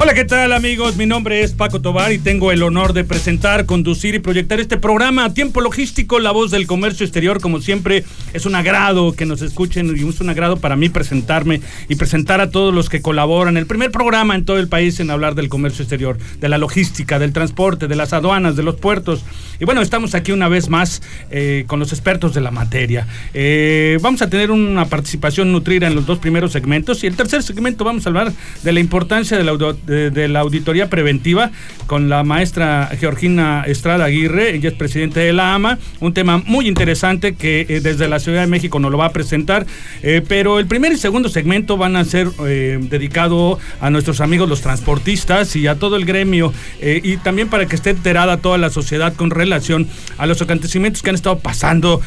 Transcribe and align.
Hola, 0.00 0.14
¿qué 0.14 0.24
tal 0.24 0.52
amigos? 0.52 0.96
Mi 0.96 1.06
nombre 1.06 1.42
es 1.42 1.52
Paco 1.54 1.80
Tobar 1.80 2.12
y 2.12 2.18
tengo 2.18 2.52
el 2.52 2.62
honor 2.62 2.92
de 2.92 3.02
presentar, 3.02 3.66
conducir 3.66 4.14
y 4.14 4.20
proyectar 4.20 4.60
este 4.60 4.76
programa 4.76 5.24
a 5.24 5.34
Tiempo 5.34 5.60
Logístico, 5.60 6.20
la 6.20 6.30
voz 6.30 6.52
del 6.52 6.68
comercio 6.68 7.04
exterior. 7.04 7.40
Como 7.40 7.60
siempre, 7.60 8.04
es 8.32 8.46
un 8.46 8.54
agrado 8.54 9.12
que 9.12 9.26
nos 9.26 9.42
escuchen 9.42 9.92
y 9.96 10.08
es 10.08 10.20
un 10.20 10.30
agrado 10.30 10.58
para 10.58 10.76
mí 10.76 10.88
presentarme 10.88 11.60
y 11.88 11.96
presentar 11.96 12.40
a 12.40 12.52
todos 12.52 12.72
los 12.72 12.88
que 12.88 13.02
colaboran. 13.02 13.56
El 13.56 13.66
primer 13.66 13.90
programa 13.90 14.36
en 14.36 14.44
todo 14.44 14.58
el 14.58 14.68
país 14.68 15.00
en 15.00 15.10
hablar 15.10 15.34
del 15.34 15.48
comercio 15.48 15.82
exterior, 15.82 16.16
de 16.38 16.48
la 16.48 16.58
logística, 16.58 17.18
del 17.18 17.32
transporte, 17.32 17.88
de 17.88 17.96
las 17.96 18.12
aduanas, 18.12 18.54
de 18.54 18.62
los 18.62 18.76
puertos. 18.76 19.24
Y 19.58 19.64
bueno, 19.64 19.82
estamos 19.82 20.14
aquí 20.14 20.30
una 20.30 20.48
vez 20.48 20.68
más 20.68 21.02
eh, 21.32 21.64
con 21.66 21.80
los 21.80 21.92
expertos 21.92 22.34
de 22.34 22.40
la 22.40 22.52
materia. 22.52 23.08
Eh, 23.34 23.98
vamos 24.00 24.22
a 24.22 24.30
tener 24.30 24.52
una 24.52 24.86
participación 24.86 25.50
nutrida 25.50 25.88
en 25.88 25.96
los 25.96 26.06
dos 26.06 26.20
primeros 26.20 26.52
segmentos 26.52 27.02
y 27.02 27.08
el 27.08 27.16
tercer 27.16 27.42
segmento 27.42 27.82
vamos 27.82 28.06
a 28.06 28.10
hablar 28.10 28.32
de 28.62 28.72
la 28.72 28.78
importancia 28.78 29.36
de 29.36 29.42
la 29.42 29.52
de, 29.88 30.28
la 30.28 30.40
auditoría 30.40 30.90
preventiva 30.90 31.50
con 31.86 32.08
la 32.08 32.22
maestra 32.22 32.90
Georgina 32.98 33.64
Estrada 33.66 34.04
Aguirre, 34.04 34.54
ella 34.54 34.68
es 34.68 34.74
presidente 34.74 35.20
de 35.20 35.32
la 35.32 35.54
AMA, 35.54 35.78
un 36.00 36.12
tema 36.12 36.42
muy 36.44 36.68
interesante 36.68 37.34
que 37.34 37.66
eh, 37.68 37.80
desde 37.80 38.08
la 38.08 38.20
Ciudad 38.20 38.42
de 38.42 38.46
México 38.46 38.78
nos 38.78 38.92
lo 38.92 38.98
va 38.98 39.06
a 39.06 39.12
presentar, 39.12 39.66
eh, 40.02 40.22
pero 40.26 40.58
el 40.58 40.66
primer 40.66 40.92
y 40.92 40.98
segundo 40.98 41.30
segmento 41.30 41.78
van 41.78 41.96
a 41.96 42.04
ser 42.04 42.28
eh, 42.46 42.78
dedicados 42.78 43.58
a 43.80 43.88
nuestros 43.88 44.20
amigos 44.20 44.48
los 44.48 44.60
transportistas 44.60 45.56
y 45.56 45.66
a 45.66 45.76
todo 45.76 45.96
el 45.96 46.04
gremio 46.04 46.52
y 46.80 47.16
también 47.18 47.48
para 47.48 47.66
que 47.66 47.74
esté 47.74 47.90
enterada 47.90 48.36
toda 48.36 48.58
la 48.58 48.70
sociedad 48.70 49.14
con 49.14 49.30
relación 49.30 49.88
a 50.18 50.26
los 50.26 50.42
acontecimientos 50.42 51.02
que 51.02 51.10
han 51.10 51.16
estado 51.16 51.38
pasando 51.38 52.02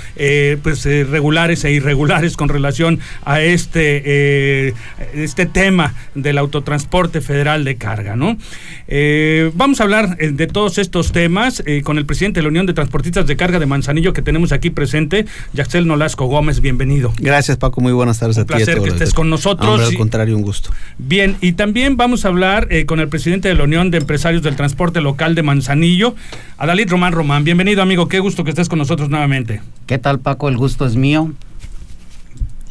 pues 0.64 0.86
regulares 0.86 1.64
e 1.64 1.72
irregulares 1.72 2.38
con 2.38 2.50
relación 2.50 3.00
a 3.26 3.42
este, 3.42 4.74
este 5.14 5.46
tema 5.46 5.94
del 6.16 6.38
autotransporte 6.38 7.22
federal 7.22 7.64
de 7.64 7.71
carga, 7.76 8.16
¿no? 8.16 8.38
Eh, 8.88 9.52
vamos 9.56 9.80
a 9.80 9.84
hablar 9.84 10.18
eh, 10.20 10.32
de 10.32 10.48
todos 10.48 10.78
estos 10.78 11.12
temas 11.12 11.64
eh, 11.66 11.82
con 11.82 11.98
el 11.98 12.06
presidente 12.06 12.40
de 12.40 12.44
la 12.44 12.50
Unión 12.50 12.66
de 12.66 12.74
Transportistas 12.74 13.28
de 13.28 13.36
Carga 13.36 13.60
de 13.60 13.66
Manzanillo 13.66 14.14
que 14.14 14.22
tenemos 14.22 14.52
aquí 14.52 14.70
presente, 14.70 15.26
Yaxel 15.54 15.88
Nolasco 15.88 16.26
Gómez, 16.26 16.62
bienvenido. 16.62 17.14
Gracias 17.20 17.58
Paco, 17.58 17.82
muy 17.82 17.94
buenas 17.94 18.20
tardes 18.20 18.38
a 18.38 18.46
ti. 18.46 18.54
Un 18.54 18.58
placer 18.58 18.82
que 18.82 18.90
estés 18.90 19.14
con 19.14 19.30
nosotros. 19.30 19.82
al 19.82 19.96
contrario, 19.96 20.36
un 20.36 20.44
gusto. 20.44 20.72
Bien, 20.98 21.38
y 21.42 21.54
también 21.54 21.98
vamos 21.98 22.26
a 22.26 22.30
hablar 22.30 22.68
con 22.86 23.00
el 23.00 23.10
presidente 23.10 23.48
de 23.48 23.56
la 23.56 23.64
Unión 23.64 23.92
de 23.92 23.98
Empresarios 23.98 24.44
del 24.44 24.56
Transporte 24.56 25.02
Local 25.02 25.36
de 25.36 25.44
Manzanillo, 25.44 26.16
Adalid 26.58 26.90
Román 26.90 27.14
Román. 27.14 27.44
Bienvenido 27.44 27.82
amigo, 27.82 28.08
qué 28.08 28.20
gusto 28.20 28.44
que 28.44 28.52
estés 28.52 28.70
con 28.70 28.80
nosotros 28.80 29.10
nuevamente. 29.10 29.62
¿Qué 29.86 29.98
tal 29.98 30.20
Paco? 30.20 30.50
El 30.50 30.58
gusto 30.58 30.86
es 30.86 30.96
mío. 30.96 31.32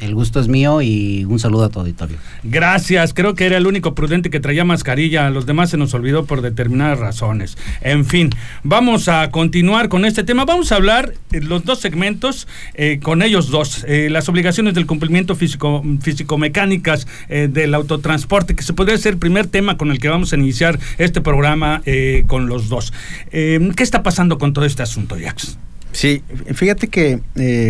El 0.00 0.14
gusto 0.14 0.40
es 0.40 0.48
mío 0.48 0.80
y 0.80 1.24
un 1.24 1.38
saludo 1.38 1.64
a 1.64 1.68
tu 1.68 1.80
auditorio. 1.80 2.16
Gracias, 2.42 3.12
creo 3.12 3.34
que 3.34 3.44
era 3.44 3.58
el 3.58 3.66
único 3.66 3.94
prudente 3.94 4.30
que 4.30 4.40
traía 4.40 4.64
mascarilla, 4.64 5.28
los 5.28 5.44
demás 5.44 5.68
se 5.68 5.76
nos 5.76 5.92
olvidó 5.92 6.24
por 6.24 6.40
determinadas 6.40 6.98
razones. 6.98 7.58
En 7.82 8.06
fin, 8.06 8.30
vamos 8.62 9.08
a 9.08 9.30
continuar 9.30 9.90
con 9.90 10.06
este 10.06 10.24
tema. 10.24 10.46
Vamos 10.46 10.72
a 10.72 10.76
hablar 10.76 11.12
los 11.30 11.64
dos 11.64 11.80
segmentos 11.80 12.48
eh, 12.74 12.98
con 13.02 13.20
ellos 13.20 13.50
dos. 13.50 13.84
Eh, 13.86 14.08
las 14.10 14.28
obligaciones 14.30 14.72
del 14.74 14.86
cumplimiento 14.86 15.36
físico, 15.36 15.84
físico-mecánicas 16.00 17.06
eh, 17.28 17.48
del 17.52 17.74
autotransporte, 17.74 18.54
que 18.54 18.62
se 18.62 18.72
podría 18.72 18.96
ser 18.96 19.14
el 19.14 19.18
primer 19.18 19.48
tema 19.48 19.76
con 19.76 19.90
el 19.90 19.98
que 19.98 20.08
vamos 20.08 20.32
a 20.32 20.36
iniciar 20.36 20.78
este 20.96 21.20
programa 21.20 21.82
con 22.26 22.46
los 22.46 22.68
dos. 22.68 22.92
¿Qué 23.30 23.72
está 23.78 24.02
pasando 24.02 24.38
con 24.38 24.52
todo 24.52 24.64
este 24.64 24.82
asunto, 24.82 25.16
Jax? 25.20 25.58
Sí, 25.92 26.22
fíjate 26.54 26.88
que, 26.88 27.20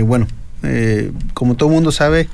bueno, 0.04 0.26
eh, 0.62 1.12
como 1.34 1.56
todo 1.56 1.68
mundo 1.68 1.92
sabe, 1.92 2.28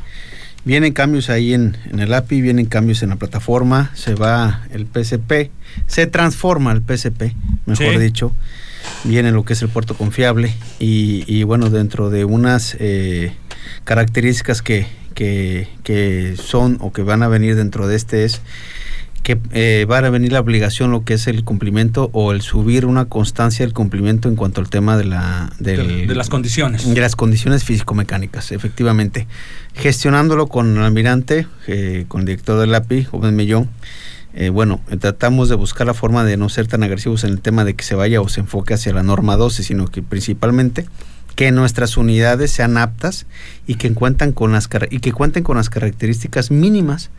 vienen 0.64 0.92
cambios 0.92 1.31
ahí 1.31 1.54
en, 1.54 1.76
el 1.97 2.12
API, 2.12 2.41
vienen 2.41 2.66
cambios 2.66 3.03
en 3.03 3.10
la 3.10 3.16
plataforma, 3.16 3.92
se 3.94 4.14
va 4.14 4.66
el 4.70 4.87
PCP, 4.87 5.50
se 5.87 6.06
transforma 6.06 6.72
el 6.72 6.82
PCP, 6.82 7.34
mejor 7.66 7.98
dicho, 7.98 8.32
viene 9.04 9.31
lo 9.32 9.44
que 9.44 9.53
es 9.53 9.62
el 9.62 9.69
puerto 9.69 9.97
confiable 9.97 10.54
y, 10.78 11.42
bueno, 11.44 11.70
dentro 11.70 12.10
de 12.10 12.25
unas 12.25 12.76
eh, 12.81 13.32
características 13.84 14.62
que, 14.62 14.87
que, 15.14 15.69
que 15.82 16.34
son 16.37 16.78
o 16.81 16.93
que 16.93 17.03
van 17.03 17.22
a 17.22 17.28
venir 17.28 17.56
dentro 17.56 17.87
de 17.87 17.97
este 17.97 18.25
es 18.25 18.41
que 19.26 19.41
eh, 19.50 19.87
va 19.91 19.98
a 19.98 20.09
venir 20.09 20.31
la 20.31 20.38
obligación 20.38 20.92
lo 20.92 21.03
que 21.03 21.14
es 21.14 21.26
el 21.26 21.42
cumplimiento 21.42 22.10
o 22.12 22.31
el 22.31 22.42
subir 22.42 22.87
una 22.87 23.06
constancia 23.06 23.66
del 23.66 23.75
cumplimiento 23.75 24.28
en 24.28 24.37
cuanto 24.37 24.60
al 24.60 24.70
tema 24.70 24.97
de 24.97 25.03
la 25.03 25.50
de, 25.59 26.06
las 26.14 26.28
condiciones. 26.28 26.88
de 26.88 27.00
las 27.00 27.16
condiciones 27.16 27.64
físico-mecánicas 27.64 28.53
efectivamente. 28.53 29.26
Gestionándolo 29.75 30.47
con 30.47 30.76
el 30.76 30.82
almirante 30.84 31.48
eh, 31.66 32.04
con 32.06 32.20
el 32.20 32.26
director 32.26 32.60
del 32.60 32.72
API 32.72 33.03
Joven 33.03 33.34
Millón 33.34 33.69
eh, 34.32 34.50
bueno, 34.50 34.81
tratamos 35.00 35.48
de 35.48 35.56
buscar 35.56 35.88
la 35.88 35.94
forma 35.94 36.22
de 36.22 36.37
no 36.37 36.48
ser 36.48 36.69
tan 36.69 36.84
agresivos 36.84 37.25
en 37.25 37.31
el 37.31 37.41
tema 37.41 37.64
de 37.64 37.75
que 37.75 37.82
se 37.82 37.97
vaya 37.97 38.20
o 38.20 38.28
se 38.28 38.38
enfoque 38.38 38.75
hacia 38.75 38.93
la 38.93 39.03
norma 39.03 39.34
12, 39.34 39.64
sino 39.64 39.88
que 39.88 40.03
principalmente 40.03 40.87
que 41.34 41.50
nuestras 41.50 41.97
unidades 41.97 42.53
sean 42.53 42.78
aptas 42.78 43.26
y 43.66 43.75
que 43.75 43.93
cuenten 43.93 44.31
con 44.31 44.53
las 44.53 44.69
y 44.88 45.00
que 45.00 45.10
cuenten 45.10 45.43
con 45.43 45.56
las 45.56 45.69
características 45.69 46.53
mínimas 46.53 47.10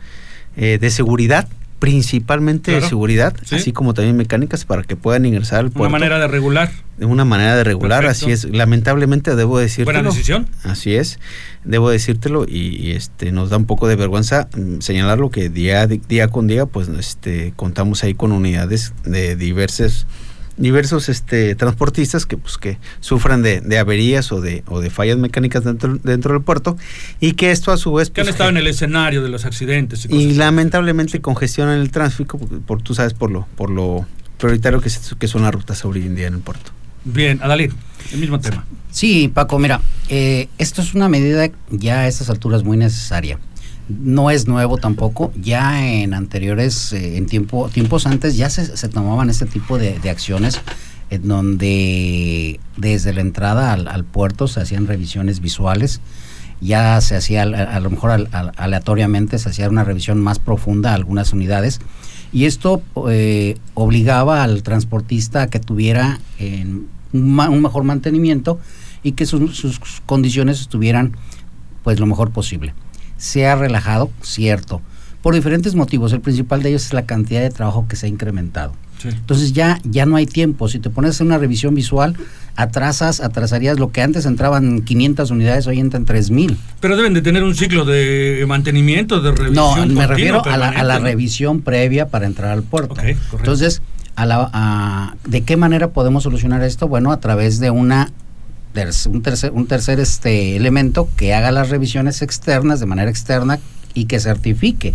de 0.56 0.90
seguridad 0.90 1.46
principalmente 1.78 2.72
de 2.72 2.80
seguridad, 2.80 3.34
así 3.52 3.72
como 3.72 3.94
también 3.94 4.16
mecánicas 4.16 4.64
para 4.64 4.82
que 4.82 4.96
puedan 4.96 5.24
ingresar 5.24 5.60
al 5.60 5.70
puerto. 5.70 5.88
Una 5.88 5.90
manera 5.90 6.18
de 6.18 6.26
regular. 6.26 6.70
De 6.96 7.06
una 7.06 7.24
manera 7.24 7.54
de 7.54 7.62
regular, 7.62 8.06
así 8.06 8.32
es. 8.32 8.44
Lamentablemente 8.44 9.36
debo 9.36 9.58
decírtelo. 9.58 9.98
Buena 9.98 10.10
decisión. 10.10 10.48
Así 10.64 10.94
es. 10.94 11.20
Debo 11.64 11.90
decírtelo 11.90 12.44
y, 12.48 12.92
este 12.92 13.30
nos 13.30 13.50
da 13.50 13.56
un 13.56 13.66
poco 13.66 13.86
de 13.86 13.94
vergüenza 13.94 14.48
mm, 14.56 14.80
señalarlo 14.80 15.30
que 15.30 15.48
día 15.48 15.86
día 15.86 16.28
con 16.28 16.46
día 16.46 16.66
pues 16.66 16.88
este 16.88 17.52
contamos 17.54 18.02
ahí 18.02 18.14
con 18.14 18.32
unidades 18.32 18.94
de 19.04 19.36
diversas 19.36 20.06
diversos 20.58 21.08
este, 21.08 21.54
transportistas 21.54 22.26
que, 22.26 22.36
pues, 22.36 22.58
que 22.58 22.78
sufran 23.00 23.42
de, 23.42 23.60
de, 23.60 23.78
averías 23.78 24.30
o 24.32 24.40
de, 24.40 24.62
o 24.66 24.80
de 24.80 24.90
fallas 24.90 25.16
mecánicas 25.16 25.64
dentro, 25.64 25.98
dentro 26.02 26.34
del 26.34 26.42
puerto 26.42 26.76
y 27.20 27.32
que 27.32 27.50
esto 27.50 27.72
a 27.72 27.76
su 27.76 27.92
vez... 27.92 28.10
que 28.10 28.20
han 28.20 28.26
pues, 28.26 28.34
estado 28.34 28.50
en 28.50 28.58
el 28.58 28.66
escenario 28.66 29.22
de 29.22 29.28
los 29.28 29.44
accidentes. 29.44 30.06
Y, 30.10 30.34
lamentablemente 30.34 31.20
congestionan 31.20 31.80
el 31.80 31.90
tráfico, 31.90 32.38
por, 32.38 32.82
tú 32.82 32.94
sabes, 32.94 33.14
por 33.14 33.30
lo, 33.30 33.46
por 33.56 33.70
lo 33.70 34.06
prioritario 34.38 34.80
que, 34.80 34.90
que 35.18 35.28
son 35.28 35.42
las 35.42 35.54
rutas 35.54 35.84
hoy 35.84 36.02
en 36.02 36.14
día 36.14 36.26
en 36.26 36.34
el 36.34 36.40
puerto. 36.40 36.72
Bien, 37.04 37.40
Adalid, 37.42 37.72
el 38.12 38.18
mismo 38.18 38.38
tema. 38.40 38.66
Sí, 38.90 39.30
Paco, 39.32 39.58
mira, 39.58 39.80
eh, 40.08 40.48
esto 40.58 40.82
es 40.82 40.94
una 40.94 41.08
medida 41.08 41.48
ya 41.70 42.00
a 42.00 42.08
estas 42.08 42.28
alturas 42.28 42.64
muy 42.64 42.76
necesaria 42.76 43.38
no 43.88 44.30
es 44.30 44.46
nuevo 44.46 44.76
tampoco. 44.76 45.32
Ya 45.40 45.88
en 45.88 46.14
anteriores, 46.14 46.92
eh, 46.92 47.16
en 47.16 47.26
tiempo, 47.26 47.68
tiempos 47.68 48.06
antes, 48.06 48.36
ya 48.36 48.50
se, 48.50 48.88
tomaban 48.88 49.30
este 49.30 49.46
tipo 49.46 49.78
de, 49.78 49.98
acciones 50.08 50.60
en 51.10 51.26
donde 51.26 52.60
desde 52.76 53.14
la 53.14 53.22
entrada 53.22 53.72
al, 53.72 54.04
puerto 54.04 54.46
se 54.46 54.60
hacían 54.60 54.86
revisiones 54.86 55.40
visuales. 55.40 56.00
Ya 56.60 57.00
se 57.00 57.16
hacía, 57.16 57.42
a, 57.42 57.80
lo 57.80 57.90
mejor 57.90 58.28
aleatoriamente, 58.56 59.38
se 59.38 59.48
hacía 59.48 59.68
una 59.68 59.84
revisión 59.84 60.20
más 60.20 60.38
profunda 60.38 60.90
a 60.90 60.94
algunas 60.94 61.32
unidades. 61.32 61.80
Y 62.32 62.44
esto 62.44 62.82
eh, 63.08 63.56
obligaba 63.74 64.42
al 64.42 64.62
transportista 64.62 65.42
a 65.42 65.46
que 65.46 65.60
tuviera 65.60 66.20
un, 67.12 67.62
mejor 67.62 67.84
mantenimiento 67.84 68.58
y 69.02 69.12
que 69.12 69.24
sus, 69.24 69.56
sus 69.56 69.80
condiciones 70.04 70.60
estuvieran 70.60 71.16
pues 71.84 72.00
lo 72.00 72.06
mejor 72.06 72.32
posible 72.32 72.74
se 73.18 73.46
ha 73.46 73.54
relajado, 73.54 74.10
cierto, 74.22 74.80
por 75.20 75.34
diferentes 75.34 75.74
motivos. 75.74 76.12
El 76.12 76.20
principal 76.20 76.62
de 76.62 76.70
ellos 76.70 76.86
es 76.86 76.92
la 76.94 77.04
cantidad 77.04 77.42
de 77.42 77.50
trabajo 77.50 77.86
que 77.86 77.96
se 77.96 78.06
ha 78.06 78.08
incrementado. 78.08 78.72
Entonces 79.04 79.52
ya, 79.52 79.78
ya 79.84 80.06
no 80.06 80.16
hay 80.16 80.26
tiempo. 80.26 80.68
Si 80.68 80.78
te 80.78 80.90
pones 80.90 81.08
a 81.08 81.12
hacer 81.12 81.26
una 81.26 81.38
revisión 81.38 81.74
visual, 81.74 82.16
atrasas, 82.56 83.20
atrasarías 83.20 83.78
lo 83.78 83.92
que 83.92 84.02
antes 84.02 84.26
entraban 84.26 84.82
500 84.82 85.30
unidades, 85.30 85.66
hoy 85.66 85.78
entran 85.78 86.04
3000. 86.04 86.56
Pero 86.80 86.96
deben 86.96 87.14
de 87.14 87.22
tener 87.22 87.44
un 87.44 87.54
ciclo 87.54 87.84
de 87.84 88.44
mantenimiento, 88.48 89.20
de 89.20 89.30
revisión. 89.32 89.54
No, 89.54 89.94
me 89.94 90.06
refiero 90.06 90.42
a 90.44 90.56
la, 90.56 90.98
revisión 90.98 91.62
previa 91.62 92.08
para 92.08 92.26
entrar 92.26 92.50
al 92.50 92.62
puerto. 92.62 92.96
Entonces, 93.36 93.82
a 94.16 94.26
la, 94.26 95.16
¿de 95.26 95.42
qué 95.42 95.56
manera 95.56 95.90
podemos 95.90 96.24
solucionar 96.24 96.62
esto? 96.62 96.88
Bueno, 96.88 97.12
a 97.12 97.20
través 97.20 97.60
de 97.60 97.70
una 97.70 98.10
un 99.06 99.22
tercer, 99.22 99.52
un 99.52 99.66
tercer 99.66 100.00
este 100.00 100.56
elemento 100.56 101.08
que 101.16 101.34
haga 101.34 101.50
las 101.50 101.70
revisiones 101.70 102.22
externas 102.22 102.80
de 102.80 102.86
manera 102.86 103.10
externa 103.10 103.58
y 103.94 104.04
que 104.04 104.20
certifique 104.20 104.94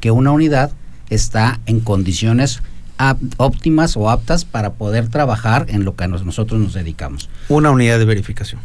que 0.00 0.10
una 0.10 0.30
unidad 0.30 0.70
está 1.10 1.60
en 1.66 1.80
condiciones 1.80 2.62
óptimas 3.36 3.96
o 3.96 4.10
aptas 4.10 4.44
para 4.44 4.72
poder 4.72 5.08
trabajar 5.08 5.66
en 5.68 5.84
lo 5.84 5.94
que 5.94 6.08
nosotros 6.08 6.60
nos 6.60 6.74
dedicamos. 6.74 7.28
Una 7.48 7.70
unidad 7.70 7.98
de 7.98 8.04
verificación. 8.04 8.60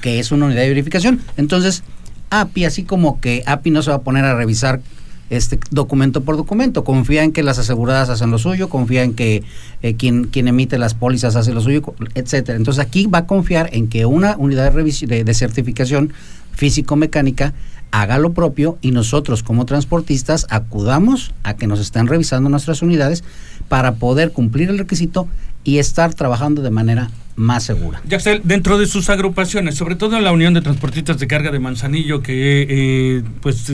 Que 0.00 0.18
es 0.18 0.32
una 0.32 0.46
unidad 0.46 0.62
de 0.62 0.68
verificación. 0.68 1.20
Entonces, 1.36 1.82
API, 2.30 2.64
así 2.64 2.84
como 2.84 3.20
que 3.20 3.42
API 3.46 3.70
no 3.70 3.82
se 3.82 3.90
va 3.90 3.96
a 3.96 4.02
poner 4.02 4.24
a 4.24 4.34
revisar 4.34 4.80
este 5.30 5.58
documento 5.70 6.22
por 6.22 6.36
documento. 6.36 6.84
Confía 6.84 7.22
en 7.22 7.32
que 7.32 7.42
las 7.42 7.58
aseguradas 7.58 8.08
hacen 8.10 8.30
lo 8.30 8.38
suyo, 8.38 8.68
confía 8.68 9.02
en 9.02 9.14
que 9.14 9.42
eh, 9.82 9.94
quien, 9.94 10.24
quien 10.24 10.48
emite 10.48 10.78
las 10.78 10.94
pólizas 10.94 11.36
hace 11.36 11.52
lo 11.52 11.60
suyo, 11.60 11.82
etcétera. 12.14 12.56
Entonces 12.56 12.84
aquí 12.84 13.06
va 13.06 13.18
a 13.18 13.26
confiar 13.26 13.70
en 13.72 13.88
que 13.88 14.06
una 14.06 14.36
unidad 14.36 14.72
de, 14.72 15.06
de, 15.06 15.24
de 15.24 15.34
certificación 15.34 16.12
físico-mecánica 16.52 17.54
haga 17.90 18.18
lo 18.18 18.32
propio 18.32 18.78
y 18.80 18.90
nosotros 18.90 19.42
como 19.42 19.66
transportistas 19.66 20.46
acudamos 20.50 21.32
a 21.44 21.54
que 21.54 21.66
nos 21.66 21.80
estén 21.80 22.08
revisando 22.08 22.50
nuestras 22.50 22.82
unidades 22.82 23.22
para 23.68 23.94
poder 23.94 24.32
cumplir 24.32 24.68
el 24.68 24.78
requisito 24.78 25.28
y 25.62 25.78
estar 25.78 26.12
trabajando 26.12 26.60
de 26.60 26.70
manera 26.70 27.10
más 27.36 27.64
segura. 27.64 28.02
Ya 28.08 28.20
sé, 28.20 28.40
dentro 28.44 28.78
de 28.78 28.86
sus 28.86 29.10
agrupaciones, 29.10 29.76
sobre 29.76 29.96
todo 29.96 30.18
la 30.20 30.32
Unión 30.32 30.54
de 30.54 30.60
Transportistas 30.60 31.18
de 31.18 31.26
Carga 31.26 31.50
de 31.50 31.58
Manzanillo, 31.58 32.22
que 32.22 32.66
eh, 32.68 33.22
pues 33.40 33.72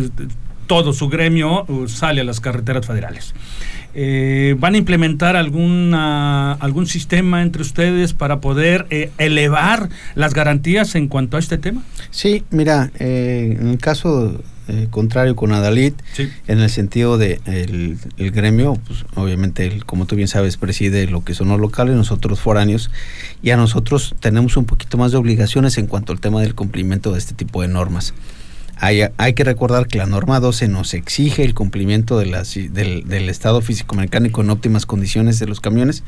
todo 0.70 0.92
su 0.92 1.08
gremio 1.08 1.64
uh, 1.66 1.88
sale 1.88 2.20
a 2.20 2.24
las 2.24 2.38
carreteras 2.38 2.86
federales. 2.86 3.34
Eh, 3.92 4.54
¿Van 4.56 4.76
a 4.76 4.78
implementar 4.78 5.34
alguna, 5.34 6.52
algún 6.52 6.86
sistema 6.86 7.42
entre 7.42 7.62
ustedes 7.62 8.14
para 8.14 8.40
poder 8.40 8.86
eh, 8.90 9.10
elevar 9.18 9.88
las 10.14 10.32
garantías 10.32 10.94
en 10.94 11.08
cuanto 11.08 11.36
a 11.36 11.40
este 11.40 11.58
tema? 11.58 11.82
Sí, 12.12 12.44
mira, 12.50 12.92
eh, 13.00 13.56
en 13.60 13.68
el 13.70 13.78
caso 13.78 14.40
contrario 14.90 15.34
con 15.34 15.50
Adalid, 15.50 15.94
en 16.46 16.60
el 16.60 16.70
sentido 16.70 17.18
de 17.18 17.40
el, 17.46 17.98
gremio, 18.30 18.78
pues 18.86 19.04
obviamente, 19.16 19.80
como 19.84 20.06
tú 20.06 20.14
bien 20.14 20.28
sabes, 20.28 20.56
preside 20.56 21.08
lo 21.08 21.24
que 21.24 21.34
son 21.34 21.48
los 21.48 21.58
locales, 21.58 21.96
nosotros 21.96 22.38
foráneos, 22.38 22.92
y 23.42 23.50
a 23.50 23.56
nosotros 23.56 24.14
tenemos 24.20 24.56
un 24.56 24.66
poquito 24.66 24.96
más 24.96 25.10
de 25.10 25.18
obligaciones 25.18 25.76
en 25.78 25.88
cuanto 25.88 26.12
al 26.12 26.20
tema 26.20 26.40
del 26.40 26.54
cumplimiento 26.54 27.10
de 27.10 27.18
este 27.18 27.34
tipo 27.34 27.62
de 27.62 27.66
normas. 27.66 28.14
Hay, 28.82 29.34
que 29.34 29.44
recordar 29.44 29.86
que 29.88 29.98
la 29.98 30.06
norma 30.06 30.40
12 30.40 30.66
nos 30.68 30.94
exige 30.94 31.44
el 31.44 31.52
cumplimiento 31.52 32.18
de 32.18 32.30
del, 32.72 33.06
del, 33.06 33.28
estado 33.28 33.60
físico-mecánico 33.60 34.40
en 34.40 34.48
óptimas 34.48 34.86
condiciones 34.86 35.38
de 35.38 35.46
los 35.46 35.60
camiones, 35.60 36.02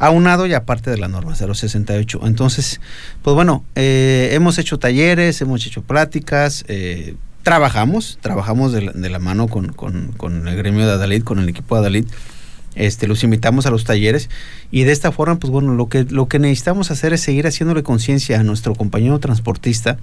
aunado 0.00 0.44
y 0.46 0.52
aparte 0.52 0.90
de 0.90 0.98
la 0.98 1.06
norma 1.06 1.36
068. 1.36 2.20
Entonces, 2.24 2.80
pues 3.22 3.34
bueno, 3.34 3.64
eh, 3.76 4.30
hemos 4.32 4.58
hecho 4.58 4.76
talleres, 4.80 5.40
hemos 5.40 5.64
hecho 5.66 5.82
pláticas, 5.82 6.64
eh, 6.66 7.14
trabajamos, 7.44 8.18
trabajamos 8.20 8.72
de 8.72 9.08
la, 9.08 9.18
mano 9.20 9.46
con, 9.46 9.68
con, 9.68 10.48
el 10.48 10.56
gremio 10.56 10.84
de 10.84 10.94
Adalid, 10.94 11.22
con 11.22 11.38
el 11.38 11.48
equipo 11.48 11.76
de 11.76 11.80
Adalid. 11.82 12.06
Este, 12.74 13.06
los 13.06 13.22
invitamos 13.22 13.66
a 13.66 13.70
los 13.70 13.84
talleres 13.84 14.30
y 14.72 14.82
de 14.82 14.90
esta 14.90 15.12
forma, 15.12 15.38
pues 15.38 15.52
bueno, 15.52 15.74
lo 15.74 15.88
que, 15.88 16.02
lo 16.02 16.26
que 16.26 16.40
necesitamos 16.40 16.90
hacer 16.90 17.12
es 17.12 17.20
seguir 17.20 17.46
haciéndole 17.46 17.84
conciencia 17.84 18.40
a 18.40 18.42
nuestro 18.42 18.74
compañero 18.74 19.20
transportista 19.20 19.96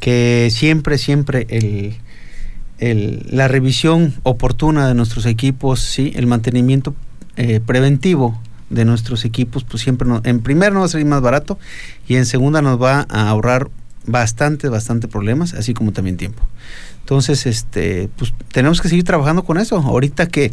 que 0.00 0.48
siempre, 0.50 0.98
siempre 0.98 1.46
el, 1.50 1.96
el, 2.78 3.26
la 3.30 3.46
revisión 3.46 4.14
oportuna 4.22 4.88
de 4.88 4.94
nuestros 4.94 5.26
equipos, 5.26 5.80
sí, 5.80 6.12
el 6.16 6.26
mantenimiento 6.26 6.94
eh, 7.36 7.60
preventivo 7.64 8.40
de 8.70 8.84
nuestros 8.84 9.24
equipos, 9.24 9.64
pues 9.64 9.82
siempre 9.82 10.08
en 10.24 10.40
primer 10.40 10.72
nos 10.72 10.82
va 10.82 10.86
a 10.86 10.88
salir 10.88 11.06
más 11.06 11.20
barato 11.20 11.58
y 12.08 12.16
en 12.16 12.26
segunda 12.26 12.62
nos 12.62 12.80
va 12.80 13.06
a 13.08 13.28
ahorrar 13.28 13.68
bastante, 14.06 14.68
bastante 14.68 15.08
problemas, 15.08 15.54
así 15.54 15.74
como 15.74 15.92
también 15.92 16.16
tiempo. 16.16 16.42
Entonces, 17.00 17.46
este, 17.46 18.08
pues 18.16 18.32
tenemos 18.52 18.80
que 18.80 18.88
seguir 18.88 19.04
trabajando 19.04 19.42
con 19.42 19.58
eso. 19.58 19.78
Ahorita 19.78 20.28
que 20.28 20.52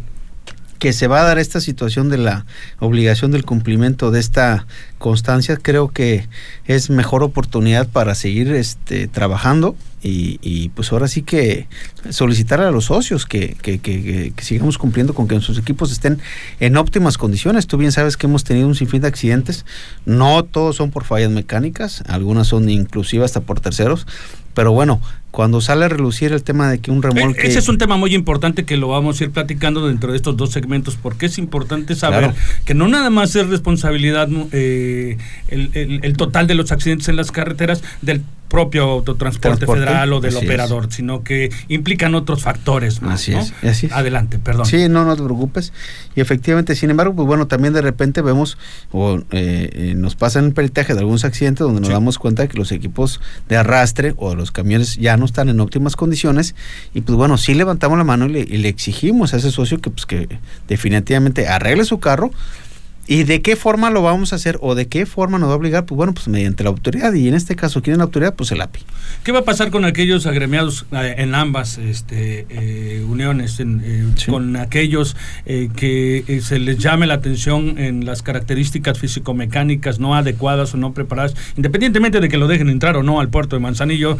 que 0.80 0.94
se 0.94 1.08
va 1.08 1.22
a 1.22 1.24
dar 1.24 1.40
esta 1.40 1.60
situación 1.60 2.10
de 2.10 2.18
la 2.18 2.46
obligación 2.80 3.32
del 3.32 3.46
cumplimiento 3.46 4.12
de 4.12 4.20
esta 4.20 4.66
constancia, 4.98 5.58
creo 5.58 5.90
que 5.90 6.28
es 6.66 6.90
mejor 6.90 7.24
oportunidad 7.24 7.88
para 7.88 8.16
seguir 8.16 8.52
este, 8.52 9.08
trabajando 9.08 9.76
y, 10.08 10.70
pues 10.76 10.92
ahora 10.92 11.08
sí 11.08 11.22
que 11.22 11.68
solicitar 12.10 12.62
a 12.62 12.72
los 12.72 12.86
socios 12.86 13.26
que, 13.26 13.56
que, 13.62 13.80
que, 13.80 14.34
sigamos 14.42 14.78
cumpliendo 14.78 15.14
con 15.14 15.28
que 15.28 15.36
nuestros 15.36 15.58
equipos 15.58 15.92
estén 15.92 16.20
en 16.60 16.78
óptimas 16.78 17.18
condiciones. 17.18 17.68
Tú 17.68 17.78
bien 17.78 17.92
sabes 17.92 18.18
que 18.18 18.28
hemos 18.28 18.44
tenido 18.44 18.68
un 18.68 18.76
sinfín 18.76 19.02
de 19.02 19.08
accidentes, 19.08 19.66
no 20.06 20.44
todos 20.44 20.76
son 20.76 20.92
por 20.92 21.04
fallas 21.04 21.32
mecánicas, 21.32 22.04
algunas 22.08 22.48
son 22.48 22.70
inclusive 22.70 23.26
hasta 23.26 23.42
por 23.42 23.60
terceros, 23.60 24.08
pero 24.54 24.72
bueno, 24.72 25.02
cuando 25.32 25.62
sale 25.62 25.86
a 25.86 25.88
relucir 25.88 26.32
el 26.32 26.42
tema 26.42 26.68
de 26.68 26.80
que 26.80 26.90
un 26.90 27.04
remolque... 27.04 27.46
Ese 27.46 27.60
es 27.60 27.70
un 27.70 27.78
tema 27.78 27.96
muy 27.96 28.16
importante 28.16 28.66
que 28.66 28.76
lo 28.76 28.88
vamos 28.88 29.22
a 29.22 29.26
ir 29.26 29.30
platicando 29.30 29.86
dentro 29.88 30.12
de 30.12 30.18
estos 30.18 30.36
dos 30.36 30.50
segmentos, 30.50 30.96
porque 30.96 31.28
es 31.28 31.38
importante 31.38 31.94
saber 31.94 32.34
que 32.66 32.74
no 32.74 32.88
nada 32.88 33.12
más 33.12 33.36
es 33.36 33.48
responsabilidad 33.48 34.28
eh, 34.54 35.18
el, 35.50 36.00
el, 36.02 36.18
total 36.18 36.48
de 36.48 36.56
los 36.56 36.72
accidentes 36.72 37.08
en 37.08 37.18
las 37.18 37.32
carreteras 37.32 37.84
del 38.02 38.24
propio 38.48 38.84
autotransporte 38.84 39.66
federal 39.66 40.14
o 40.14 40.20
del 40.20 40.38
operador, 40.38 40.92
sino 40.92 41.24
que 41.24 41.52
implican 41.68 42.16
otros 42.16 42.44
factores 42.44 43.02
más. 43.02 43.16
Así, 43.22 43.34
es, 43.34 43.54
así 43.64 43.90
Adelante, 43.92 44.40
perdón. 44.40 44.66
Sí, 44.66 44.88
no, 44.90 45.06
no 45.06 45.16
te 45.16 45.24
preocupes. 45.24 45.74
Y 46.16 46.22
efectivamente, 46.22 46.76
sin 46.76 46.90
embargo, 46.90 47.16
pues 47.16 47.28
bueno, 47.28 47.48
también 47.48 47.74
de 47.74 47.82
repente 47.82 48.22
vemos 48.22 48.58
o 48.92 49.18
eh, 49.32 49.70
eh, 49.72 49.94
nos 49.96 50.16
pasan 50.16 50.46
el 50.46 50.54
peritaje 50.54 50.94
de 50.94 51.00
algunos 51.00 51.26
accidentes 51.26 51.66
donde 51.66 51.82
nos 51.82 51.90
damos 51.90 52.18
cuenta 52.18 52.44
de 52.44 52.50
que 52.50 52.58
los 52.58 52.72
equipos 52.72 53.20
de 53.50 53.58
arrastre 53.58 54.14
o 54.18 54.36
los 54.36 54.52
camiones 54.52 54.96
ya 54.98 55.18
no 55.18 55.26
están 55.26 55.50
en 55.50 55.60
óptimas 55.60 55.96
condiciones 55.96 56.56
y 56.94 57.02
pues 57.02 57.16
bueno, 57.18 57.38
sí 57.38 57.54
levantamos 57.54 57.98
la 57.98 58.04
mano 58.04 58.26
y 58.26 58.30
le, 58.30 58.40
y 58.40 58.58
le 58.58 58.70
exigimos 58.70 59.34
a 59.34 59.38
ese 59.38 59.52
socio 59.52 59.80
que 59.80 59.90
pues 59.90 60.06
que 60.06 60.40
definitivamente 60.68 61.48
arregle 61.48 61.86
su 61.86 62.00
carro 62.00 62.32
¿Y 63.10 63.24
de 63.24 63.42
qué 63.42 63.56
forma 63.56 63.90
lo 63.90 64.02
vamos 64.02 64.34
a 64.34 64.36
hacer 64.36 64.58
o 64.62 64.76
de 64.76 64.88
qué 64.90 65.06
forma 65.06 65.40
nos 65.40 65.48
va 65.48 65.54
a 65.54 65.56
obligar? 65.56 65.86
Pues 65.86 65.96
bueno, 65.96 66.14
pues 66.14 66.28
mediante 66.28 66.64
la 66.64 66.70
autoridad 66.70 67.14
y 67.14 67.30
en 67.30 67.36
este 67.36 67.56
caso, 67.56 67.82
¿quién 67.82 67.94
es 67.94 67.98
la 68.00 68.04
autoridad? 68.04 68.36
Pues 68.36 68.52
el 68.52 68.60
API. 68.60 68.82
¿Qué 69.24 69.32
va 69.32 69.40
a 69.40 69.44
pasar 69.44 69.72
con 69.72 69.86
aquellos 69.86 70.26
agremiados 70.26 70.86
eh, 70.92 71.16
en 71.20 71.34
ambas 71.34 71.78
este, 71.78 72.46
eh, 72.50 73.06
uniones, 73.08 73.62
eh, 73.62 74.06
con 74.28 74.58
aquellos 74.58 75.16
que 75.46 76.42
se 76.44 76.60
les 76.60 76.80
llame 76.80 77.08
la 77.08 77.16
atención 77.16 77.78
en 77.78 78.06
las 78.06 78.22
características 78.22 79.00
físico-mecánicas 79.00 80.00
no 80.00 80.16
adecuadas 80.16 80.74
o 80.74 80.78
no 80.78 80.94
preparadas, 80.94 81.34
independientemente 81.56 82.20
de 82.20 82.28
que 82.28 82.38
lo 82.38 82.48
dejen 82.48 82.70
entrar 82.70 82.98
o 82.98 83.04
no 83.04 83.22
al 83.22 83.30
puerto 83.30 83.56
de 83.56 83.62
Manzanillo, 83.62 84.18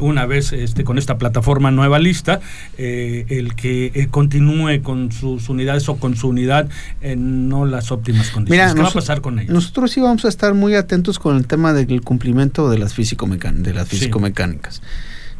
una 0.00 0.24
vez 0.24 0.52
este, 0.52 0.84
con 0.84 0.96
esta 0.96 1.18
plataforma 1.18 1.70
nueva 1.70 1.98
lista, 1.98 2.40
el 2.78 3.54
que 3.54 4.08
continúe 4.10 4.82
con 4.82 5.12
sus 5.12 5.48
unidades 5.48 5.88
o 5.88 5.96
con 5.96 6.16
su 6.16 6.28
unidad 6.28 6.68
no 7.16 7.66
las 7.66 7.92
óptimas 8.20 8.50
Mira, 8.50 8.74
¿Qué 8.74 8.80
va 8.80 8.88
a 8.88 8.92
pasar 8.92 9.20
con 9.20 9.38
ellos? 9.38 9.52
Nosotros 9.52 9.90
sí 9.90 10.00
vamos 10.00 10.24
a 10.24 10.28
estar 10.28 10.54
muy 10.54 10.74
atentos 10.74 11.18
con 11.18 11.36
el 11.36 11.46
tema 11.46 11.72
del 11.72 12.02
cumplimiento 12.02 12.70
de 12.70 12.78
las. 12.78 12.94
De 12.96 13.74
las 13.74 13.88
físico-mecánicas. 13.88 14.82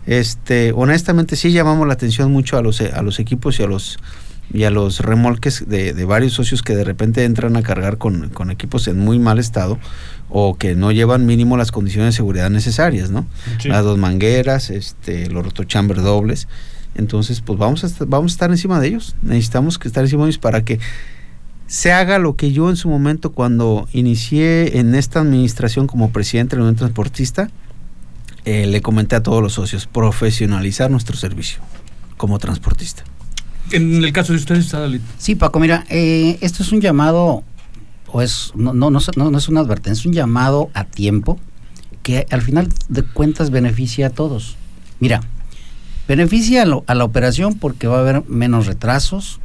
Este, 0.06 0.72
honestamente 0.72 1.36
sí 1.36 1.50
llamamos 1.52 1.86
la 1.86 1.94
atención 1.94 2.30
mucho 2.30 2.58
a 2.58 2.62
los, 2.62 2.80
a 2.80 3.02
los 3.02 3.18
equipos 3.20 3.58
y 3.58 3.62
a 3.62 3.66
los 3.66 3.98
y 4.52 4.64
a 4.64 4.70
los 4.70 5.00
remolques 5.00 5.64
de, 5.68 5.92
varios 6.04 6.34
socios 6.34 6.62
que 6.62 6.76
de 6.76 6.84
repente 6.84 7.24
entran 7.24 7.56
a 7.56 7.62
cargar 7.62 7.98
con, 7.98 8.30
equipos 8.50 8.86
en 8.88 8.98
muy 8.98 9.18
mal 9.18 9.38
estado 9.38 9.78
o 10.28 10.56
que 10.56 10.74
no 10.74 10.92
llevan 10.92 11.26
mínimo 11.26 11.56
las 11.56 11.72
condiciones 11.72 12.14
de 12.14 12.16
seguridad 12.16 12.50
necesarias, 12.50 13.10
¿no? 13.10 13.26
Las 13.64 13.84
dos 13.84 13.98
mangueras, 13.98 14.70
este, 14.70 15.28
los 15.30 15.44
rotochamber 15.44 16.02
dobles. 16.02 16.48
Entonces, 16.94 17.40
pues 17.40 17.58
vamos 17.58 17.84
a, 17.84 18.04
vamos 18.06 18.32
a 18.32 18.34
estar 18.34 18.50
encima 18.50 18.80
de 18.80 18.88
ellos. 18.88 19.16
Necesitamos 19.22 19.78
que 19.78 19.88
estar 19.88 20.04
encima 20.04 20.24
de 20.24 20.30
ellos 20.30 20.38
para 20.38 20.64
que 20.64 20.78
se 21.74 21.90
haga 21.90 22.20
lo 22.20 22.36
que 22.36 22.52
yo 22.52 22.70
en 22.70 22.76
su 22.76 22.88
momento 22.88 23.32
cuando 23.32 23.88
inicié 23.92 24.78
en 24.78 24.94
esta 24.94 25.18
administración 25.18 25.88
como 25.88 26.10
presidente 26.10 26.54
de 26.54 26.60
la 26.60 26.68
Unión 26.68 26.76
Transportista, 26.76 27.50
eh, 28.44 28.68
le 28.68 28.80
comenté 28.80 29.16
a 29.16 29.24
todos 29.24 29.42
los 29.42 29.54
socios, 29.54 29.88
profesionalizar 29.88 30.88
nuestro 30.88 31.16
servicio 31.16 31.58
como 32.16 32.38
transportista. 32.38 33.02
En 33.72 34.04
el 34.04 34.12
caso 34.12 34.34
de 34.34 34.38
ustedes, 34.38 34.70
Dalit. 34.70 35.02
Sí, 35.18 35.34
Paco, 35.34 35.58
mira, 35.58 35.84
eh, 35.88 36.38
esto 36.42 36.62
es 36.62 36.70
un 36.70 36.80
llamado, 36.80 37.42
o 38.06 38.22
es, 38.22 38.52
no, 38.54 38.72
no, 38.72 38.88
no, 38.90 39.00
no, 39.16 39.36
es 39.36 39.48
una 39.48 39.58
advertencia, 39.58 40.00
es 40.00 40.06
un 40.06 40.12
llamado 40.12 40.70
a 40.74 40.84
tiempo 40.84 41.40
que 42.04 42.28
al 42.30 42.42
final 42.42 42.68
de 42.88 43.02
cuentas 43.02 43.50
beneficia 43.50 44.06
a 44.06 44.10
todos. 44.10 44.56
Mira, 45.00 45.22
beneficia 46.06 46.62
a 46.62 46.94
la 46.94 47.04
operación 47.04 47.54
porque 47.58 47.88
va 47.88 47.96
a 47.96 48.00
haber 48.00 48.22
menos 48.28 48.66
retrasos, 48.66 49.40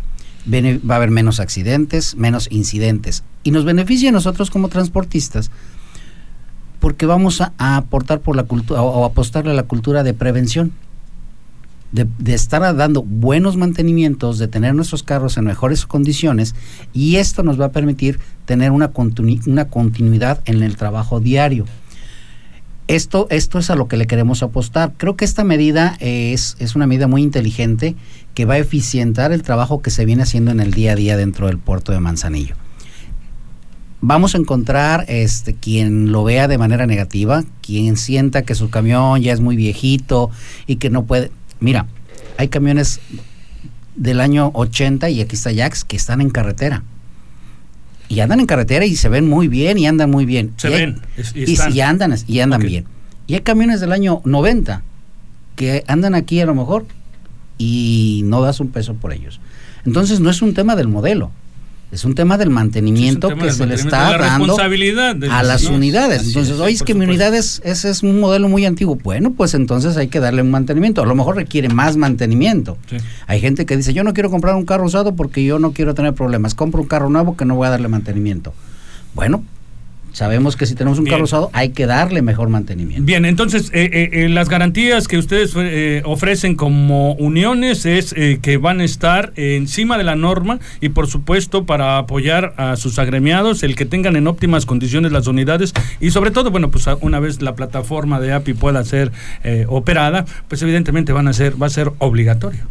va 0.47 0.93
a 0.93 0.97
haber 0.97 1.11
menos 1.11 1.39
accidentes, 1.39 2.15
menos 2.15 2.47
incidentes. 2.51 3.23
Y 3.43 3.51
nos 3.51 3.65
beneficia 3.65 4.09
a 4.09 4.13
nosotros 4.13 4.49
como 4.49 4.69
transportistas 4.69 5.51
porque 6.79 7.05
vamos 7.05 7.41
a, 7.41 7.53
aportar 7.57 8.21
por 8.21 8.35
la 8.35 8.43
cultura 8.43 8.81
o, 8.81 9.05
apostarle 9.05 9.51
a 9.51 9.55
la 9.55 9.63
cultura 9.63 10.03
de 10.03 10.13
prevención. 10.13 10.71
De, 11.91 12.35
estar 12.35 12.61
dando 12.75 13.01
buenos 13.01 13.57
mantenimientos, 13.57 14.37
de 14.37 14.47
tener 14.47 14.75
nuestros 14.75 15.01
carros 15.01 15.37
en 15.37 15.45
mejores 15.45 15.87
condiciones 15.87 16.53
y 16.93 17.15
esto 17.15 17.41
nos 17.41 17.59
va 17.59 17.65
a 17.65 17.71
permitir 17.71 18.19
tener 18.45 18.69
una, 18.69 18.91
una 19.47 19.65
continuidad 19.69 20.39
en 20.45 20.61
el 20.61 20.77
trabajo 20.77 21.19
diario. 21.19 21.65
Esto, 22.89 23.27
esto 23.29 23.59
es 23.59 23.69
a 23.69 23.75
lo 23.75 23.87
que 23.87 23.97
le 23.97 24.07
queremos 24.07 24.41
apostar. 24.41 24.93
Creo 24.97 25.15
que 25.15 25.23
esta 25.23 25.43
medida 25.43 25.95
es, 25.99 26.57
es 26.57 26.75
una 26.75 26.87
medida 26.87 27.05
muy 27.05 27.21
inteligente 27.21 27.95
que 28.33 28.45
va 28.45 28.55
a 28.55 28.57
eficientar 28.57 29.31
el 29.31 29.43
trabajo 29.43 29.83
que 29.83 29.91
se 29.91 30.05
viene 30.05 30.23
haciendo 30.23 30.49
en 30.49 30.59
el 30.59 30.73
día 30.73 30.93
a 30.93 30.95
día 30.95 31.15
dentro 31.15 31.45
del 31.45 31.59
puerto 31.59 31.91
de 31.91 31.99
Manzanillo. 31.99 32.55
Vamos 34.01 34.33
a 34.33 34.39
encontrar 34.39 35.05
este, 35.07 35.53
quien 35.53 36.11
lo 36.11 36.23
vea 36.23 36.47
de 36.47 36.57
manera 36.57 36.87
negativa, 36.87 37.43
quien 37.61 37.95
sienta 37.95 38.41
que 38.41 38.55
su 38.55 38.71
camión 38.71 39.21
ya 39.21 39.33
es 39.33 39.39
muy 39.39 39.55
viejito 39.55 40.31
y 40.65 40.77
que 40.77 40.89
no 40.89 41.05
puede. 41.05 41.29
Mira, 41.59 41.85
hay 42.37 42.47
camiones 42.47 43.01
del 43.95 44.19
año 44.19 44.49
80 44.55 45.11
y 45.11 45.21
aquí 45.21 45.35
está 45.35 45.53
Jax 45.53 45.83
que 45.83 45.95
están 45.95 46.21
en 46.21 46.31
carretera 46.31 46.83
y 48.09 48.19
andan 48.19 48.39
en 48.41 48.45
carretera 48.47 48.85
y 48.85 48.95
se 48.97 49.07
ven 49.07 49.29
muy 49.29 49.47
bien 49.47 49.77
y 49.77 49.87
andan 49.87 50.09
muy 50.11 50.25
bien. 50.25 50.51
Se 50.57 50.69
y 50.69 50.73
hay- 50.73 50.79
ven. 50.81 51.01
y 51.35 51.39
y, 51.51 51.53
están. 51.53 51.73
y 51.75 51.79
andan, 51.81 52.15
y 52.27 52.39
andan 52.41 52.61
bien. 52.61 52.85
Y 53.27 53.35
hay 53.35 53.41
camiones 53.41 53.79
del 53.79 53.91
año 53.93 54.21
90 54.25 54.81
que 55.55 55.83
andan 55.87 56.15
aquí 56.15 56.41
a 56.41 56.45
lo 56.45 56.55
mejor 56.55 56.85
y 57.57 58.21
no 58.25 58.41
das 58.41 58.59
un 58.59 58.69
peso 58.69 58.95
por 58.95 59.13
ellos. 59.13 59.39
Entonces 59.85 60.19
no 60.19 60.29
es 60.29 60.41
un 60.41 60.53
tema 60.53 60.75
del 60.75 60.87
modelo, 60.87 61.31
es 61.91 62.05
un 62.05 62.13
tema 62.13 62.37
del 62.37 62.51
mantenimiento 62.51 63.27
Sí, 63.27 63.33
tema 63.33 63.41
que 63.41 63.47
del 63.47 63.55
se 63.55 63.65
le 63.65 63.75
está 63.75 64.17
dando 64.17 64.57
a 64.59 65.43
las 65.43 65.63
¿no? 65.63 65.75
unidades. 65.75 66.27
Entonces, 66.27 66.53
es, 66.55 66.59
oye, 66.59 66.73
es 66.73 66.83
que 66.83 66.93
mi 66.93 67.05
unidad 67.05 67.33
es, 67.33 67.61
ese 67.63 67.89
es 67.89 68.03
un 68.03 68.19
modelo 68.19 68.47
muy 68.47 68.65
antiguo. 68.65 68.95
Bueno, 68.95 69.33
pues 69.33 69.55
entonces 69.55 69.97
hay 69.97 70.07
que 70.07 70.19
darle 70.19 70.43
un 70.43 70.51
mantenimiento. 70.51 71.01
A 71.01 71.07
lo 71.07 71.15
mejor 71.15 71.35
requiere 71.35 71.69
más 71.69 71.97
mantenimiento. 71.97 72.77
Sí. 72.89 72.97
Hay 73.25 73.41
gente 73.41 73.65
que 73.65 73.75
dice, 73.75 73.93
yo 73.93 74.03
no 74.03 74.13
quiero 74.13 74.29
comprar 74.29 74.55
un 74.55 74.65
carro 74.65 74.85
usado 74.85 75.15
porque 75.15 75.43
yo 75.43 75.57
no 75.57 75.71
quiero 75.71 75.95
tener 75.95 76.13
problemas. 76.13 76.53
Compro 76.53 76.81
un 76.81 76.87
carro 76.87 77.09
nuevo 77.09 77.35
que 77.35 77.45
no 77.45 77.55
voy 77.55 77.67
a 77.67 77.71
darle 77.71 77.87
mantenimiento. 77.87 78.53
Bueno, 79.15 79.43
sabemos 80.11 80.55
que 80.55 80.65
si 80.65 80.75
tenemos 80.75 80.97
un 80.97 81.05
Bien. 81.05 81.15
carro 81.15 81.25
usado 81.25 81.49
hay 81.53 81.69
que 81.69 81.85
darle 81.85 82.21
mejor 82.21 82.49
mantenimiento. 82.49 83.03
Bien, 83.05 83.25
entonces 83.25 83.69
eh, 83.73 83.89
eh, 83.91 84.09
eh, 84.11 84.29
las 84.29 84.49
garantías 84.49 85.07
que 85.07 85.17
ustedes 85.17 85.53
eh, 85.55 86.01
ofrecen 86.05 86.55
como 86.55 87.13
uniones 87.13 87.85
es 87.85 88.13
eh, 88.17 88.39
que 88.41 88.57
van 88.57 88.81
a 88.81 88.83
estar 88.83 89.31
encima 89.35 89.97
de 89.97 90.03
la 90.03 90.15
norma 90.15 90.59
y 90.81 90.89
por 90.89 91.07
supuesto 91.07 91.65
para 91.65 91.97
apoyar 91.97 92.53
a 92.57 92.75
sus 92.75 92.99
agremiados, 92.99 93.63
el 93.63 93.75
que 93.75 93.85
tengan 93.85 94.15
en 94.15 94.27
óptimas 94.27 94.65
condiciones 94.65 95.11
las 95.11 95.27
unidades 95.27 95.73
y 95.99 96.11
sobre 96.11 96.31
todo, 96.31 96.51
bueno, 96.51 96.69
pues 96.71 96.85
una 97.01 97.19
vez 97.19 97.41
la 97.41 97.55
plataforma 97.55 98.19
de 98.19 98.33
API 98.33 98.53
pueda 98.53 98.83
ser 98.83 99.11
eh, 99.43 99.65
operada, 99.67 100.25
pues 100.47 100.61
evidentemente 100.61 101.13
van 101.13 101.27
a 101.27 101.33
ser, 101.33 101.61
va 101.61 101.67
a 101.67 101.69
ser 101.69 101.91
obligatorio. 101.99 102.61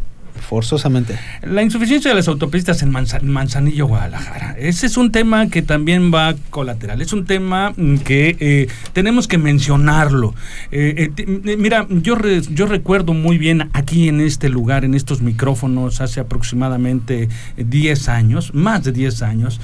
Forzosamente. 0.49 1.15
La 1.43 1.61
insuficiencia 1.61 2.09
de 2.09 2.15
las 2.15 2.27
autopistas 2.27 2.81
en 2.81 2.91
Manza- 2.91 3.19
Manzanillo, 3.21 3.85
Guadalajara. 3.85 4.55
Ese 4.57 4.87
es 4.87 4.97
un 4.97 5.11
tema 5.11 5.47
que 5.47 5.61
también 5.61 6.11
va 6.11 6.33
colateral. 6.49 7.03
Es 7.03 7.13
un 7.13 7.25
tema 7.25 7.71
mm, 7.77 7.97
que 7.97 8.35
eh, 8.39 8.67
tenemos 8.93 9.27
que 9.27 9.37
mencionarlo. 9.37 10.33
Eh, 10.71 11.11
eh, 11.15 11.41
eh, 11.45 11.55
mira, 11.57 11.85
yo, 11.89 12.17
yo 12.51 12.65
recuerdo 12.65 13.13
muy 13.13 13.37
bien 13.37 13.69
aquí 13.73 14.09
en 14.09 14.21
este 14.21 14.49
lugar, 14.49 14.85
en 14.85 14.95
estos 14.95 15.21
micrófonos, 15.21 16.01
hace 16.01 16.19
aproximadamente 16.19 17.29
10 17.57 18.09
años, 18.09 18.51
más 18.55 18.83
de 18.83 18.91
10 18.91 19.21
años, 19.21 19.61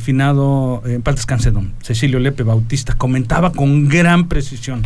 finado 0.00 0.82
en 0.84 1.00
Paltas 1.00 1.24
Cancedón, 1.24 1.72
Cecilio 1.82 2.18
Lepe 2.18 2.42
Bautista, 2.42 2.92
comentaba 2.94 3.52
con 3.52 3.88
gran 3.88 4.28
precisión. 4.28 4.82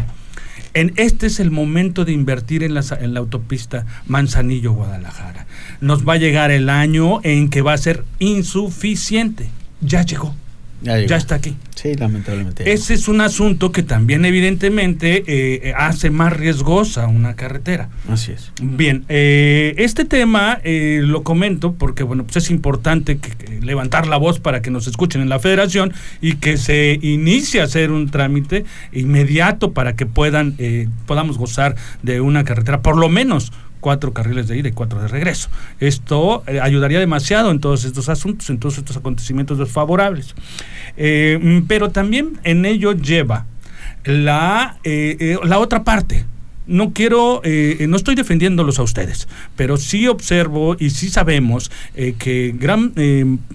En 0.74 0.92
este 0.96 1.26
es 1.26 1.38
el 1.38 1.50
momento 1.50 2.04
de 2.04 2.12
invertir 2.12 2.62
en 2.62 2.74
la, 2.74 2.82
en 3.00 3.14
la 3.14 3.20
autopista 3.20 3.84
Manzanillo-Guadalajara. 4.06 5.46
Nos 5.80 6.08
va 6.08 6.14
a 6.14 6.18
llegar 6.18 6.50
el 6.50 6.70
año 6.70 7.20
en 7.24 7.50
que 7.50 7.60
va 7.62 7.74
a 7.74 7.78
ser 7.78 8.04
insuficiente. 8.18 9.50
Ya 9.82 10.02
llegó, 10.02 10.34
Ya, 10.82 11.16
está 11.16 11.36
aquí. 11.36 11.56
Sí, 11.74 11.94
lamentablemente. 11.94 12.70
Ese 12.72 12.94
es 12.94 13.08
un 13.08 13.20
asunto 13.20 13.72
que 13.72 13.82
también 13.82 14.24
evidentemente 14.24 15.22
eh, 15.26 15.72
hace 15.76 16.10
más 16.10 16.32
riesgosa 16.32 17.06
una 17.06 17.34
carretera. 17.34 17.88
Así 18.08 18.32
es. 18.32 18.52
Bien, 18.60 19.04
eh, 19.08 19.74
este 19.78 20.04
tema 20.04 20.58
eh, 20.64 21.00
lo 21.02 21.22
comento 21.22 21.74
porque 21.74 22.02
bueno, 22.02 22.24
pues 22.24 22.36
es 22.36 22.50
importante 22.50 23.18
que- 23.18 23.30
que 23.30 23.60
levantar 23.60 24.06
la 24.06 24.16
voz 24.16 24.38
para 24.40 24.60
que 24.62 24.70
nos 24.70 24.86
escuchen 24.86 25.22
en 25.22 25.28
la 25.28 25.38
federación 25.38 25.92
y 26.20 26.34
que 26.36 26.56
se 26.56 26.98
inicie 27.02 27.60
a 27.60 27.64
hacer 27.64 27.90
un 27.90 28.10
trámite 28.10 28.64
inmediato 28.92 29.72
para 29.72 29.94
que 29.94 30.06
puedan 30.06 30.54
eh, 30.58 30.88
podamos 31.06 31.38
gozar 31.38 31.74
de 32.02 32.20
una 32.20 32.44
carretera, 32.44 32.82
por 32.82 32.96
lo 32.96 33.08
menos 33.08 33.52
cuatro 33.82 34.14
carriles 34.14 34.46
de 34.48 34.56
ida 34.56 34.68
y 34.68 34.72
cuatro 34.72 35.02
de 35.02 35.08
regreso. 35.08 35.50
Esto 35.80 36.44
eh, 36.46 36.60
ayudaría 36.60 37.00
demasiado 37.00 37.50
en 37.50 37.60
todos 37.60 37.84
estos 37.84 38.08
asuntos, 38.08 38.48
en 38.48 38.58
todos 38.58 38.78
estos 38.78 38.96
acontecimientos 38.96 39.58
desfavorables. 39.58 40.34
Eh, 40.96 41.38
mm, 41.42 41.66
pero 41.66 41.90
también 41.90 42.38
en 42.44 42.64
ello 42.64 42.92
lleva 42.92 43.46
la, 44.04 44.78
eh, 44.84 45.16
eh, 45.18 45.38
la 45.44 45.58
otra 45.58 45.84
parte. 45.84 46.24
No 46.64 46.92
quiero, 46.92 47.42
no 47.44 47.96
estoy 47.96 48.14
defendiéndolos 48.14 48.78
a 48.78 48.84
ustedes, 48.84 49.26
pero 49.56 49.76
sí 49.76 50.06
observo 50.06 50.76
y 50.78 50.90
sí 50.90 51.10
sabemos 51.10 51.72
que 51.92 52.54
gran 52.56 52.92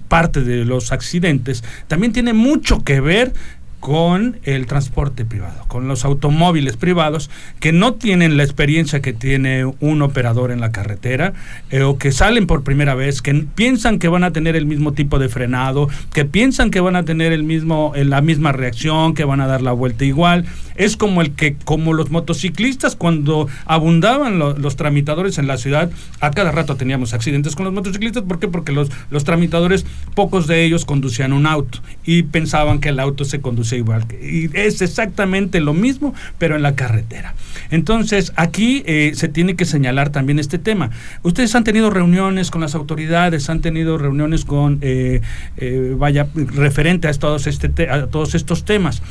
parte 0.08 0.42
de 0.42 0.66
los 0.66 0.92
accidentes 0.92 1.64
también 1.88 2.12
tiene 2.12 2.34
mucho 2.34 2.84
que 2.84 3.00
ver 3.00 3.32
con 3.80 4.38
el 4.42 4.66
transporte 4.66 5.24
privado, 5.24 5.64
con 5.68 5.86
los 5.86 6.04
automóviles 6.04 6.76
privados 6.76 7.30
que 7.60 7.72
no 7.72 7.94
tienen 7.94 8.36
la 8.36 8.42
experiencia 8.42 9.00
que 9.00 9.12
tiene 9.12 9.64
un 9.80 10.02
operador 10.02 10.50
en 10.50 10.60
la 10.60 10.72
carretera 10.72 11.32
eh, 11.70 11.82
o 11.82 11.96
que 11.96 12.10
salen 12.10 12.46
por 12.46 12.64
primera 12.64 12.94
vez, 12.94 13.22
que 13.22 13.32
piensan 13.34 13.98
que 14.00 14.08
van 14.08 14.24
a 14.24 14.32
tener 14.32 14.56
el 14.56 14.66
mismo 14.66 14.92
tipo 14.92 15.18
de 15.18 15.28
frenado, 15.28 15.88
que 16.12 16.24
piensan 16.24 16.70
que 16.70 16.80
van 16.80 16.96
a 16.96 17.04
tener 17.04 17.32
el 17.32 17.44
mismo, 17.44 17.92
eh, 17.94 18.04
la 18.04 18.20
misma 18.20 18.50
reacción, 18.52 19.14
que 19.14 19.24
van 19.24 19.40
a 19.40 19.46
dar 19.46 19.62
la 19.62 19.72
vuelta 19.72 20.04
igual. 20.04 20.44
Es 20.74 20.96
como 20.96 21.22
el 21.22 21.32
que, 21.32 21.56
como 21.64 21.92
los 21.92 22.10
motociclistas, 22.10 22.94
cuando 22.96 23.48
abundaban 23.66 24.38
lo- 24.38 24.56
los 24.56 24.76
tramitadores 24.76 25.38
en 25.38 25.46
la 25.46 25.56
ciudad, 25.56 25.90
a 26.20 26.30
cada 26.30 26.52
rato 26.52 26.76
teníamos 26.76 27.14
accidentes 27.14 27.54
con 27.56 27.64
los 27.64 27.74
motociclistas. 27.74 28.22
¿Por 28.24 28.38
qué? 28.38 28.48
Porque 28.48 28.72
los, 28.72 28.88
los 29.10 29.24
tramitadores, 29.24 29.84
pocos 30.14 30.46
de 30.46 30.64
ellos 30.64 30.84
conducían 30.84 31.32
un 31.32 31.46
auto 31.46 31.78
y 32.04 32.22
pensaban 32.24 32.78
que 32.80 32.88
el 32.90 33.00
auto 33.00 33.24
se 33.24 33.40
conducía 33.40 33.67
igual. 33.76 34.04
Y 34.22 34.48
es 34.56 34.80
exactamente 34.82 35.60
lo 35.60 35.74
mismo, 35.74 36.14
pero 36.38 36.56
en 36.56 36.62
la 36.62 36.74
carretera. 36.74 37.34
Entonces, 37.70 38.32
aquí 38.36 38.82
eh, 38.86 39.12
se 39.14 39.28
tiene 39.28 39.54
que 39.56 39.64
señalar 39.64 40.10
también 40.10 40.38
este 40.38 40.58
tema. 40.58 40.90
Ustedes 41.22 41.54
han 41.54 41.64
tenido 41.64 41.90
reuniones 41.90 42.50
con 42.50 42.60
las 42.62 42.74
autoridades, 42.74 43.50
han 43.50 43.60
tenido 43.60 43.98
reuniones 43.98 44.44
con, 44.44 44.78
eh, 44.80 45.20
eh, 45.58 45.94
vaya, 45.98 46.28
referente 46.34 47.08
a 47.08 47.12
todos, 47.12 47.46
este 47.46 47.68
te- 47.68 47.90
a 47.90 48.06
todos 48.06 48.34
estos 48.34 48.64
temas. 48.64 49.02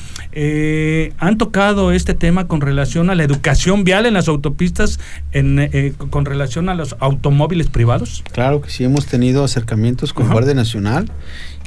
¿Han 1.20 1.38
tocado 1.38 1.92
este 1.92 2.14
tema 2.14 2.48
con 2.48 2.62
relación 2.62 3.10
a 3.10 3.16
la 3.16 3.24
educación 3.24 3.84
vial 3.84 4.06
en 4.06 4.14
las 4.14 4.28
autopistas, 4.28 5.00
en, 5.32 5.94
con 6.10 6.26
relación 6.26 6.70
a 6.70 6.76
los 6.76 6.96
automóviles 7.00 7.68
privados? 7.68 8.24
Claro 8.32 8.62
que 8.62 8.70
sí, 8.70 8.84
hemos 8.84 9.06
tenido 9.08 9.44
acercamientos 9.44 10.14
con 10.14 10.26
Ajá. 10.26 10.34
Guardia 10.34 10.54
Nacional. 10.54 11.12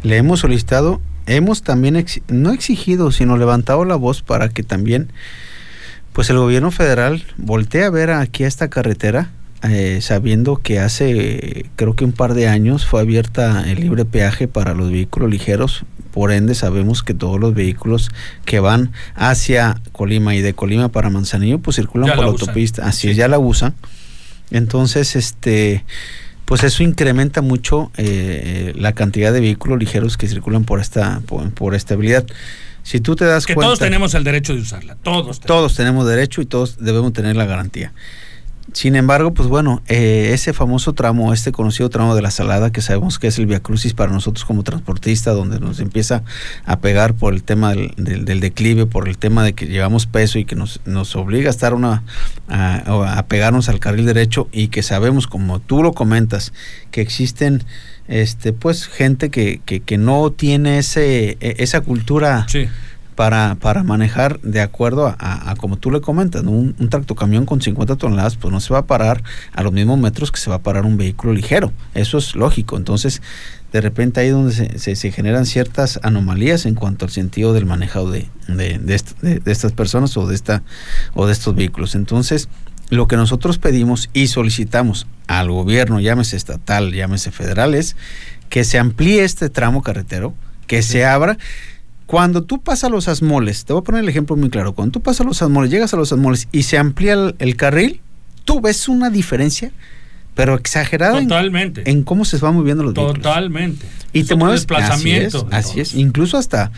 Le 0.03 0.17
hemos 0.17 0.41
solicitado, 0.41 1.01
hemos 1.27 1.63
también, 1.63 2.05
no 2.29 2.53
exigido, 2.53 3.13
sino 3.13 3.37
levantado 3.37 3.85
la 3.85 3.97
voz 3.97 4.23
para 4.23 4.49
que 4.49 4.63
también, 4.63 5.13
pues 6.13 6.31
el 6.31 6.39
gobierno 6.39 6.71
federal 6.71 7.25
voltee 7.37 7.85
a 7.85 7.91
ver 7.91 8.11
aquí 8.11 8.45
a 8.45 8.49
esta 8.49 8.69
carretera, 8.69 9.31
eh, 9.63 9.99
sabiendo 10.03 10.57
que 10.57 10.81
hace, 10.81 11.67
creo 11.77 11.95
que 11.95 12.05
un 12.05 12.13
par 12.13 12.35
de 12.35 12.49
años 12.49 12.87
fue 12.87 13.01
abierta 13.01 13.65
el 13.71 13.81
libre 13.81 14.05
peaje 14.05 14.49
para 14.49 14.75
los 14.75 14.91
vehículos 14.91 15.31
ligeros. 15.31 15.85
Por 16.13 16.33
ende, 16.33 16.57
sabemos 16.57 17.05
que 17.05 17.15
todos 17.15 17.39
los 17.39 17.55
vehículos 17.55 18.09
que 18.45 18.59
van 18.59 18.91
hacia 19.15 19.81
Colima 19.93 20.35
y 20.35 20.41
de 20.41 20.55
Colima 20.55 20.89
para 20.89 21.09
Manzanillo, 21.11 21.61
pues 21.61 21.77
circulan 21.77 22.09
Ya 22.09 22.15
por 22.17 22.25
la 22.25 22.31
la 22.31 22.35
usan. 22.35 22.49
autopista. 22.49 22.87
Así 22.87 23.03
Sí. 23.03 23.11
es, 23.11 23.17
ya 23.17 23.29
la 23.29 23.39
usan. 23.39 23.75
Entonces, 24.51 25.15
este, 25.15 25.85
pues 26.51 26.65
eso 26.65 26.83
incrementa 26.83 27.43
mucho 27.43 27.93
eh, 27.97 28.73
la 28.75 28.93
cantidad 28.93 29.33
de 29.33 29.39
vehículos 29.39 29.79
ligeros 29.79 30.17
que 30.17 30.27
circulan 30.27 30.65
por 30.65 30.81
esta, 30.81 31.21
por, 31.25 31.49
por 31.53 31.77
esta 31.77 31.95
habilidad. 31.95 32.27
Si 32.83 32.99
tú 32.99 33.15
te 33.15 33.25
das 33.25 33.47
Que 33.47 33.55
cuenta, 33.55 33.69
todos 33.69 33.79
tenemos 33.79 34.15
el 34.15 34.25
derecho 34.25 34.53
de 34.57 34.63
usarla, 34.63 34.97
todos. 34.97 35.39
tenemos. 35.39 35.47
todos 35.47 35.77
tenemos 35.77 36.09
derecho 36.09 36.43
y 36.43 36.47
todos 36.47 36.79
debemos 36.81 37.13
tener 37.13 37.37
la 37.37 37.45
garantía. 37.45 37.93
Sin 38.73 38.95
embargo, 38.97 39.35
pues 39.35 39.49
bueno, 39.49 39.83
eh, 39.89 40.31
ese 40.33 40.53
famoso 40.53 40.93
tramo, 40.93 41.33
este 41.33 41.51
conocido 41.53 41.91
tramo 41.91 42.15
de 42.15 42.23
la 42.23 42.31
Salada, 42.31 42.71
que 42.71 42.81
sabemos 42.81 43.19
que 43.19 43.27
es 43.27 43.39
el 43.39 43.47
Via 43.47 43.61
Crucis 43.61 43.95
para 43.95 44.13
nosotros 44.13 44.45
como 44.45 44.63
transportista, 44.63 45.33
donde 45.33 45.59
nos 45.61 45.81
empieza 45.81 46.23
a 46.65 46.79
pegar 46.81 47.15
por 47.15 47.35
el 47.35 47.43
tema 47.43 47.71
del, 47.75 47.93
del- 47.97 48.41
declive, 48.41 48.87
por 48.87 49.09
el 49.09 49.19
tema 49.19 49.43
de 49.45 49.55
que 49.55 49.67
llevamos 49.67 50.07
peso 50.07 50.39
y 50.39 50.45
que 50.45 50.55
nos, 50.57 50.81
nos 50.85 51.17
obliga 51.17 51.49
a 51.49 51.51
estar 51.51 51.75
una 51.75 52.05
a, 52.49 53.19
a 53.19 53.27
pegarnos 53.27 53.69
al 53.69 53.81
carril 53.81 54.07
derecho 54.07 54.49
y 54.53 54.69
que 54.69 54.83
sabemos, 54.83 55.27
como 55.27 55.59
tú 55.61 55.83
lo 55.83 55.93
comentas, 55.93 56.53
que 56.91 57.01
existen 57.01 57.65
este 58.09 58.53
pues 58.53 58.87
gente 58.87 59.31
que, 59.31 59.61
que, 59.65 59.81
que 59.81 59.97
no 59.99 60.31
tiene 60.33 60.79
ese 60.79 61.37
e- 61.41 61.57
esa 61.59 61.81
cultura 61.81 62.47
Sí. 62.49 62.67
Para, 63.21 63.57
para 63.57 63.83
manejar 63.83 64.41
de 64.41 64.63
acuerdo 64.63 65.07
a, 65.07 65.51
a, 65.51 65.55
como 65.57 65.77
tú 65.77 65.91
le 65.91 66.01
comentas, 66.01 66.43
¿no? 66.43 66.53
un, 66.53 66.75
un 66.79 66.89
tractocamión 66.89 67.45
con 67.45 67.61
50 67.61 67.97
toneladas 67.97 68.37
pues 68.37 68.51
no 68.51 68.61
se 68.61 68.73
va 68.73 68.79
a 68.79 68.87
parar 68.87 69.23
a 69.53 69.63
los 69.63 69.75
mismos 69.75 69.99
metros 69.99 70.33
que 70.33 70.41
se 70.41 70.49
va 70.49 70.57
a 70.57 70.63
parar 70.63 70.87
un 70.87 70.97
vehículo 70.97 71.35
ligero. 71.35 71.71
Eso 71.93 72.17
es 72.17 72.35
lógico. 72.35 72.79
Entonces, 72.79 73.21
de 73.73 73.83
repente 73.83 74.21
ahí 74.21 74.29
es 74.29 74.33
donde 74.33 74.55
se, 74.55 74.79
se, 74.79 74.97
se, 74.97 75.13
generan 75.13 75.45
ciertas 75.45 76.01
anomalías 76.03 76.65
en 76.65 76.75
cuanto 76.75 77.05
al 77.05 77.11
sentido 77.11 77.53
del 77.53 77.67
manejado 77.67 78.11
de, 78.11 78.31
de, 78.49 78.79
de, 78.79 78.95
est 78.95 79.21
de, 79.21 79.53
estas 79.53 79.73
personas 79.73 80.17
o 80.17 80.27
de, 80.27 80.35
esta, 80.35 80.63
o 81.13 81.27
de 81.27 81.35
estos 81.35 81.55
vehículos. 81.55 81.95
Entonces, 81.97 82.49
lo 82.89 83.07
que 83.07 83.19
nosotros 83.19 83.59
pedimos 83.59 84.09
y 84.15 84.29
solicitamos 84.29 85.07
al 85.27 85.51
gobierno, 85.51 86.01
llámese 86.01 86.39
estatal, 86.39 86.95
llámese 86.95 87.33
federal, 87.33 87.75
es 87.75 87.97
que 88.49 88.65
se 88.65 88.79
amplíe 88.79 89.25
este 89.25 89.51
tramo 89.51 89.83
carretero, 89.83 90.33
que 90.67 90.83
sí. 90.83 90.93
se 90.93 91.05
abra. 91.05 91.37
Cuando 92.11 92.43
tú 92.43 92.61
pasas 92.61 92.91
los 92.91 93.07
asmoles, 93.07 93.65
te 93.65 93.73
voy 93.73 93.83
a 93.83 93.85
poner 93.85 94.03
el 94.03 94.09
ejemplo 94.09 94.35
muy 94.35 94.51
claro, 94.51 94.73
cuando 94.73 94.91
tú 94.91 95.01
pasas 95.01 95.25
los 95.25 95.41
asmoles, 95.43 95.71
llegas 95.71 95.95
a 95.95 95.97
los 95.97 96.13
asmoles 96.13 96.49
y 96.51 96.65
se 96.65 96.77
amplía 96.77 97.13
el, 97.13 97.37
el 97.39 97.55
carril, 97.55 98.01
tú 98.45 98.61
ves 98.61 98.89
una 98.89 99.11
diferencia, 99.11 99.71
pero 100.35 100.57
exagerada 100.57 101.21
Totalmente. 101.21 101.83
En, 101.83 101.99
en, 101.99 102.03
cómo 102.03 102.25
se 102.25 102.37
van 102.39 102.57
moviendo 102.57 102.83
los 102.83 102.95
vehículos. 102.95 103.23
Totalmente. 103.23 103.87
Y 104.13 104.25
te 104.25 104.35
mueves 104.35 104.63
desplazamiento. 104.63 105.47
Así 105.53 105.59
es, 105.59 105.71
así 105.71 105.81
es. 105.83 105.95
Incluso 105.95 106.37
hasta 106.37 106.73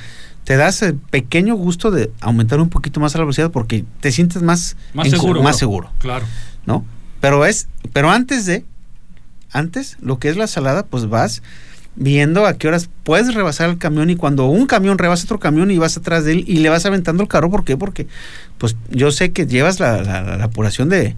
te 0.44 0.58
das 0.58 0.82
el 0.82 0.96
pequeño 0.96 1.54
gusto 1.54 1.90
de 1.90 2.12
aumentar 2.20 2.60
un 2.60 2.68
poquito 2.68 3.00
más 3.00 3.14
la 3.14 3.20
velocidad 3.20 3.50
porque 3.50 3.86
te 4.00 4.12
sientes 4.12 4.42
más, 4.42 4.76
más 4.92 5.08
seguro. 5.08 5.42
Más 5.42 5.56
seguro. 5.56 5.90
Claro. 5.96 6.26
¿No? 6.66 6.84
Pero 7.22 7.46
es, 7.46 7.68
pero 7.94 8.10
antes 8.10 8.44
de, 8.44 8.66
antes, 9.50 9.96
lo 10.02 10.18
que 10.18 10.28
es 10.28 10.36
la 10.36 10.46
salada, 10.46 10.84
pues 10.84 11.08
vas 11.08 11.42
viendo 11.94 12.46
a 12.46 12.54
qué 12.54 12.68
horas 12.68 12.88
puedes 13.02 13.34
rebasar 13.34 13.68
el 13.68 13.78
camión 13.78 14.10
y 14.10 14.16
cuando 14.16 14.46
un 14.46 14.66
camión 14.66 14.98
rebasa 14.98 15.24
otro 15.24 15.38
camión 15.38 15.70
y 15.70 15.78
vas 15.78 15.96
atrás 15.96 16.24
de 16.24 16.32
él 16.32 16.44
y 16.46 16.58
le 16.58 16.68
vas 16.68 16.86
aventando 16.86 17.22
el 17.22 17.28
carro, 17.28 17.50
¿por 17.50 17.64
qué? 17.64 17.76
Porque 17.76 18.06
pues 18.58 18.76
yo 18.90 19.10
sé 19.10 19.32
que 19.32 19.46
llevas 19.46 19.80
la, 19.80 20.02
la, 20.02 20.36
la 20.36 20.44
apuración 20.44 20.88
de, 20.88 21.16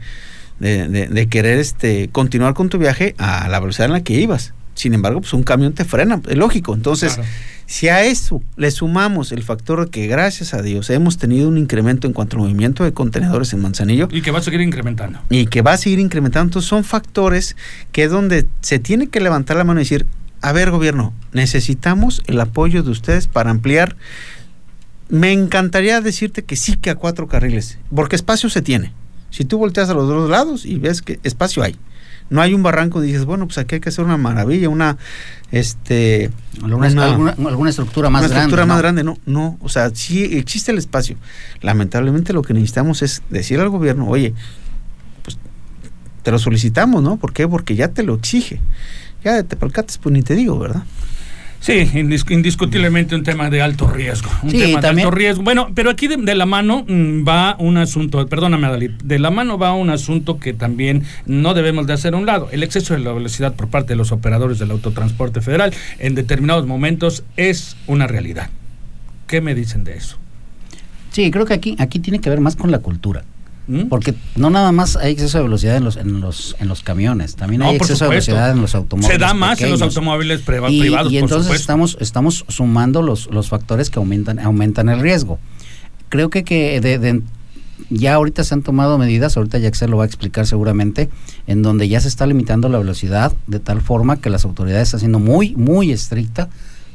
de, 0.59 0.89
de, 0.89 1.07
de, 1.07 1.27
querer 1.29 1.59
este 1.59 2.09
continuar 2.11 2.55
con 2.55 2.69
tu 2.69 2.79
viaje 2.79 3.15
a 3.19 3.49
la 3.49 3.61
velocidad 3.61 3.87
en 3.87 3.93
la 3.93 4.03
que 4.03 4.15
ibas. 4.15 4.55
Sin 4.75 4.93
embargo, 4.93 5.21
pues 5.21 5.33
un 5.33 5.45
camión 5.45 5.73
te 5.73 5.85
frena, 5.85 6.21
es 6.29 6.37
lógico. 6.37 6.75
Entonces, 6.75 7.15
claro. 7.15 7.29
si 7.67 7.89
a 7.89 8.05
eso 8.05 8.43
le 8.57 8.73
sumamos 8.73 9.31
el 9.31 9.45
factor 9.45 9.85
de 9.85 9.91
que 9.91 10.09
gracias 10.09 10.53
a 10.53 10.63
Dios 10.63 10.91
hemos 10.91 11.17
tenido 11.17 11.49
un 11.49 11.59
incremento 11.59 12.09
en 12.09 12.13
cuanto 12.13 12.37
al 12.37 12.43
movimiento 12.43 12.83
de 12.83 12.93
contenedores 12.93 13.53
en 13.53 13.63
Manzanillo. 13.63 14.09
Y 14.11 14.21
que 14.21 14.33
va 14.33 14.41
a 14.41 14.43
seguir 14.43 14.61
incrementando. 14.61 15.21
Y 15.31 15.47
que 15.47 15.63
va 15.63 15.75
a 15.75 15.77
seguir 15.77 16.01
incrementando. 16.01 16.49
Entonces, 16.49 16.69
son 16.69 16.83
factores 16.83 17.55
que 17.93 18.03
es 18.03 18.11
donde 18.11 18.47
se 18.63 18.81
tiene 18.81 19.07
que 19.07 19.21
levantar 19.21 19.57
la 19.57 19.63
mano 19.63 19.79
y 19.79 19.85
decir, 19.85 20.07
a 20.41 20.53
ver, 20.53 20.71
gobierno, 20.71 21.13
necesitamos 21.33 22.23
el 22.27 22.41
apoyo 22.41 22.83
de 22.83 22.91
ustedes 22.91 23.27
para 23.27 23.51
ampliar. 23.51 23.97
Me 25.09 25.33
encantaría 25.33 26.01
decirte 26.01 26.45
que 26.45 26.57
sí 26.57 26.77
que 26.77 26.91
a 26.91 26.95
cuatro 26.95 27.29
carriles, 27.29 27.79
porque 27.95 28.17
espacio 28.17 28.49
se 28.51 28.63
tiene. 28.63 28.93
Si 29.31 29.45
tú 29.45 29.59
volteas 29.59 29.91
a 29.91 29.95
los 29.95 30.09
dos 30.09 30.31
lados 30.31 30.65
y 30.65 30.79
ves 30.79 31.03
que 31.03 31.19
espacio 31.23 31.63
hay, 31.63 31.77
no 32.31 32.41
hay 32.41 32.55
un 32.55 32.63
barranco 32.63 33.03
y 33.03 33.07
dices, 33.09 33.25
bueno, 33.25 33.47
pues 33.47 33.59
aquí 33.59 33.77
hay 33.77 33.81
que 33.81 33.91
hacer 33.91 34.05
una 34.05 34.17
maravilla, 34.17 34.69
una 34.69 34.97
este 35.51 36.31
alguna, 36.63 36.89
una, 36.89 37.05
alguna, 37.05 37.31
alguna 37.33 37.71
estructura 37.71 38.11
más 38.11 38.23
una 38.23 38.29
grande. 38.29 38.41
estructura 38.43 38.67
más 38.67 38.79
grande, 38.79 39.05
no, 39.05 39.19
no, 39.27 39.59
o 39.61 39.69
sea, 39.69 39.91
sí 39.95 40.25
existe 40.25 40.73
el 40.73 40.79
espacio. 40.79 41.17
Lamentablemente 41.61 42.33
lo 42.33 42.43
que 42.43 42.55
necesitamos 42.55 43.03
es 43.03 43.23
decir 43.31 43.61
al 43.61 43.69
gobierno, 43.69 44.09
oye, 44.09 44.35
pues 45.23 45.39
te 46.23 46.31
lo 46.31 46.39
solicitamos, 46.39 47.03
¿no? 47.03 47.19
¿Por 47.19 47.33
qué? 47.33 47.47
Porque 47.47 47.77
ya 47.77 47.89
te 47.89 48.03
lo 48.03 48.15
exige. 48.15 48.61
Ya 49.25 49.35
de 49.35 49.45
Tepalcates, 49.45 49.99
pues 49.99 50.13
ni 50.13 50.23
te 50.23 50.35
digo, 50.35 50.59
¿verdad? 50.59 50.83
Sí, 51.65 51.89
indis 51.95 52.27
indiscutiblemente 52.29 53.15
un 53.15 53.23
tema 53.23 53.49
de 53.49 53.63
alto 53.63 53.89
riesgo. 53.89 54.29
Un 54.43 54.51
sí, 54.51 54.59
tema 54.59 54.81
también, 54.83 54.97
de 54.97 55.03
alto 55.05 55.17
riesgo. 55.17 55.43
Bueno, 55.45 55.71
pero 55.75 55.89
aquí 55.89 56.09
de, 56.09 56.19
de, 56.19 56.35
la 56.35 56.45
mano 56.45 56.85
mm, 56.87 57.27
va 57.27 57.57
un 57.59 57.79
asunto, 57.79 58.27
perdóname, 58.27 58.67
Adalid, 58.67 58.91
de 59.03 59.19
la 59.19 59.31
mano 59.31 59.57
va 59.57 59.73
un 59.73 59.89
asunto 59.89 60.39
que 60.39 60.53
también 60.53 61.05
no 61.25 61.55
debemos 61.55 61.87
de 61.87 61.95
hacer 61.95 62.13
a 62.13 62.19
un 62.19 62.27
lado. 62.27 62.51
El 62.53 62.63
exceso 62.63 62.93
de 62.93 63.01
la 63.01 63.13
velocidad 63.13 63.55
por 63.55 63.69
parte 63.69 63.95
de 63.95 63.97
los 63.97 64.13
operadores 64.13 64.59
del 64.59 64.73
autotransporte 64.73 65.41
federal 65.41 65.73
en 65.99 66.15
determinados 66.15 66.67
momentos 66.67 67.25
es 67.39 67.79
una 67.87 68.07
realidad. 68.07 68.51
¿Qué 69.27 69.41
me 69.41 69.55
dicen 69.55 69.85
de 69.85 69.97
eso? 69.97 70.19
Sí, 71.13 71.31
creo 71.31 71.47
que 71.47 71.55
aquí, 71.55 71.77
aquí 71.79 71.99
tiene 71.99 72.21
que 72.21 72.29
ver 72.29 72.41
más 72.41 72.57
con 72.57 72.71
la 72.71 72.81
cultura. 72.81 73.25
¿Mm? 73.67 73.85
Porque 73.85 74.15
no 74.37 74.51
nada 74.51 74.73
más 74.73 74.97
hay 74.97 75.13
exceso 75.13 75.39
de 75.39 75.45
velocidad 75.45 75.77
en 75.77 75.85
los 75.85 75.97
en 75.97 76.21
los 76.21 76.55
en 76.59 76.69
los 76.69 76.83
camiones, 76.83 77.35
también 77.35 77.61
no, 77.61 77.69
hay 77.69 77.77
exceso 77.77 78.05
de 78.05 78.11
velocidad 78.11 78.51
en 78.51 78.61
los 78.61 78.75
automóviles. 78.75 79.13
Se 79.13 79.19
da 79.19 79.33
más 79.33 79.59
pequeños. 79.59 79.81
en 79.81 79.87
los 79.87 79.97
automóviles 79.97 80.41
y, 80.41 80.43
privados. 80.43 81.13
Y 81.13 81.19
entonces 81.19 81.55
estamos 81.55 81.97
estamos 82.01 82.45
sumando 82.49 83.01
los 83.01 83.31
los 83.31 83.49
factores 83.49 83.89
que 83.89 83.99
aumentan 83.99 84.39
aumentan 84.39 84.91
el 84.91 85.01
riesgo. 85.01 85.39
Creo 86.11 86.29
que 86.29 86.45
que 86.45 86.81
de, 86.83 86.99
de, 86.99 87.23
ya 87.89 88.15
ahorita 88.15 88.45
se 88.45 88.53
han 88.53 88.63
tomado 88.63 88.99
medidas, 88.99 89.37
ahorita 89.37 89.59
Jaxer 89.59 89.89
lo 89.89 89.97
va 89.97 90.05
a 90.05 90.07
explicar 90.07 90.47
seguramente, 90.47 91.09
en 91.47 91.63
donde 91.63 91.89
ya 91.89 92.01
se 92.01 92.09
está 92.09 92.27
limitando 92.27 92.69
la 92.69 92.79
velocidad 92.79 93.33
de 93.47 93.61
tal 93.61 93.81
forma 93.81 94.21
que 94.21 94.29
las 94.29 94.45
autoridades 94.45 94.89
están 94.89 95.01
siendo 95.01 95.21
muy 95.21 95.57
muy 95.57 95.91
estricta 95.91 96.51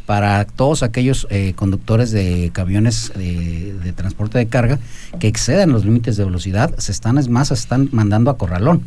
para 0.10 0.44
todos 0.46 0.82
aquellos 0.82 1.28
eh, 1.30 1.54
conductores 1.56 2.10
de 2.10 2.50
camiones 2.52 3.12
de, 3.16 3.76
de, 3.76 3.94
transporte 3.94 4.40
de 4.40 4.48
carga 4.48 4.80
que 5.20 5.28
excedan 5.28 5.72
los 5.72 5.86
límites 5.86 6.18
de 6.18 6.26
velocidad, 6.26 6.74
se 6.80 6.92
están, 6.92 7.20
es 7.20 7.30
más, 7.30 7.50
se 7.50 7.54
están 7.54 7.90
mandando 7.92 8.32
a 8.32 8.38
corralón. 8.40 8.82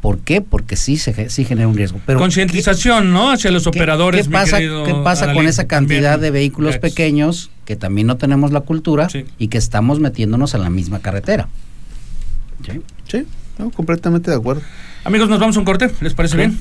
¿Por 0.00 0.20
qué? 0.20 0.40
Porque 0.42 0.76
sí, 0.76 0.96
se, 0.96 1.28
sí 1.28 1.44
genera 1.44 1.66
un 1.66 1.76
riesgo. 1.76 2.00
Pero 2.06 2.20
Concientización, 2.20 3.12
¿no? 3.12 3.32
Hacia 3.32 3.50
los 3.50 3.66
operadores. 3.66 4.28
¿Qué 4.28 4.32
pasa, 4.32 4.60
¿qué 4.60 4.94
pasa 5.02 5.32
con 5.32 5.48
esa 5.48 5.66
cantidad 5.66 6.12
también, 6.12 6.32
de 6.32 6.38
vehículos 6.38 6.78
pequeños 6.78 7.50
que 7.64 7.74
también 7.74 8.06
no 8.06 8.16
tenemos 8.16 8.52
la 8.52 8.60
cultura 8.60 9.08
sí. 9.08 9.24
y 9.40 9.48
que 9.48 9.58
estamos 9.58 9.98
metiéndonos 9.98 10.54
en 10.54 10.62
la 10.62 10.70
misma 10.70 11.00
carretera? 11.00 11.48
Sí, 12.64 12.80
sí 13.10 13.26
no, 13.58 13.70
completamente 13.70 14.30
de 14.30 14.36
acuerdo. 14.36 14.62
Amigos, 15.04 15.28
nos 15.28 15.38
vamos 15.38 15.56
a 15.56 15.58
un 15.58 15.64
corte, 15.64 15.90
¿les 16.00 16.14
parece 16.14 16.32
sí. 16.32 16.38
bien? 16.38 16.60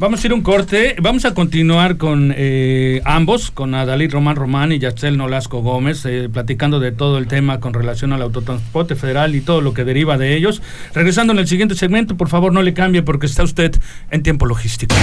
Vamos 0.00 0.24
a 0.24 0.26
ir 0.28 0.32
un 0.32 0.40
corte. 0.40 0.96
Vamos 0.98 1.26
a 1.26 1.34
continuar 1.34 1.98
con 1.98 2.32
eh, 2.34 3.02
ambos, 3.04 3.50
con 3.50 3.74
Adalid 3.74 4.10
Román 4.10 4.34
Román 4.34 4.72
y 4.72 4.78
Yacel 4.78 5.18
Nolasco 5.18 5.60
Gómez, 5.60 6.06
eh, 6.06 6.30
platicando 6.32 6.80
de 6.80 6.90
todo 6.90 7.18
el 7.18 7.26
tema 7.26 7.60
con 7.60 7.74
relación 7.74 8.14
al 8.14 8.22
autotransporte 8.22 8.96
federal 8.96 9.34
y 9.34 9.42
todo 9.42 9.60
lo 9.60 9.74
que 9.74 9.84
deriva 9.84 10.16
de 10.16 10.34
ellos. 10.34 10.62
Regresando 10.94 11.34
en 11.34 11.38
el 11.38 11.46
siguiente 11.46 11.74
segmento, 11.74 12.16
por 12.16 12.30
favor 12.30 12.50
no 12.50 12.62
le 12.62 12.72
cambie 12.72 13.02
porque 13.02 13.26
está 13.26 13.42
usted 13.42 13.76
en 14.10 14.22
tiempo 14.22 14.46
logístico. 14.46 14.94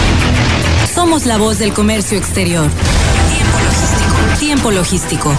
Somos 0.91 1.27
la 1.27 1.37
voz 1.37 1.59
del 1.59 1.73
comercio 1.73 2.17
exterior. 2.17 2.67
Tiempo 3.29 3.59
logístico. 3.59 4.39
Tiempo 4.39 4.71
logístico. 4.71 5.35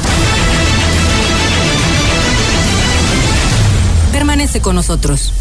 Permanece 4.12 4.61
con 4.61 4.77
nosotros. 4.77 5.33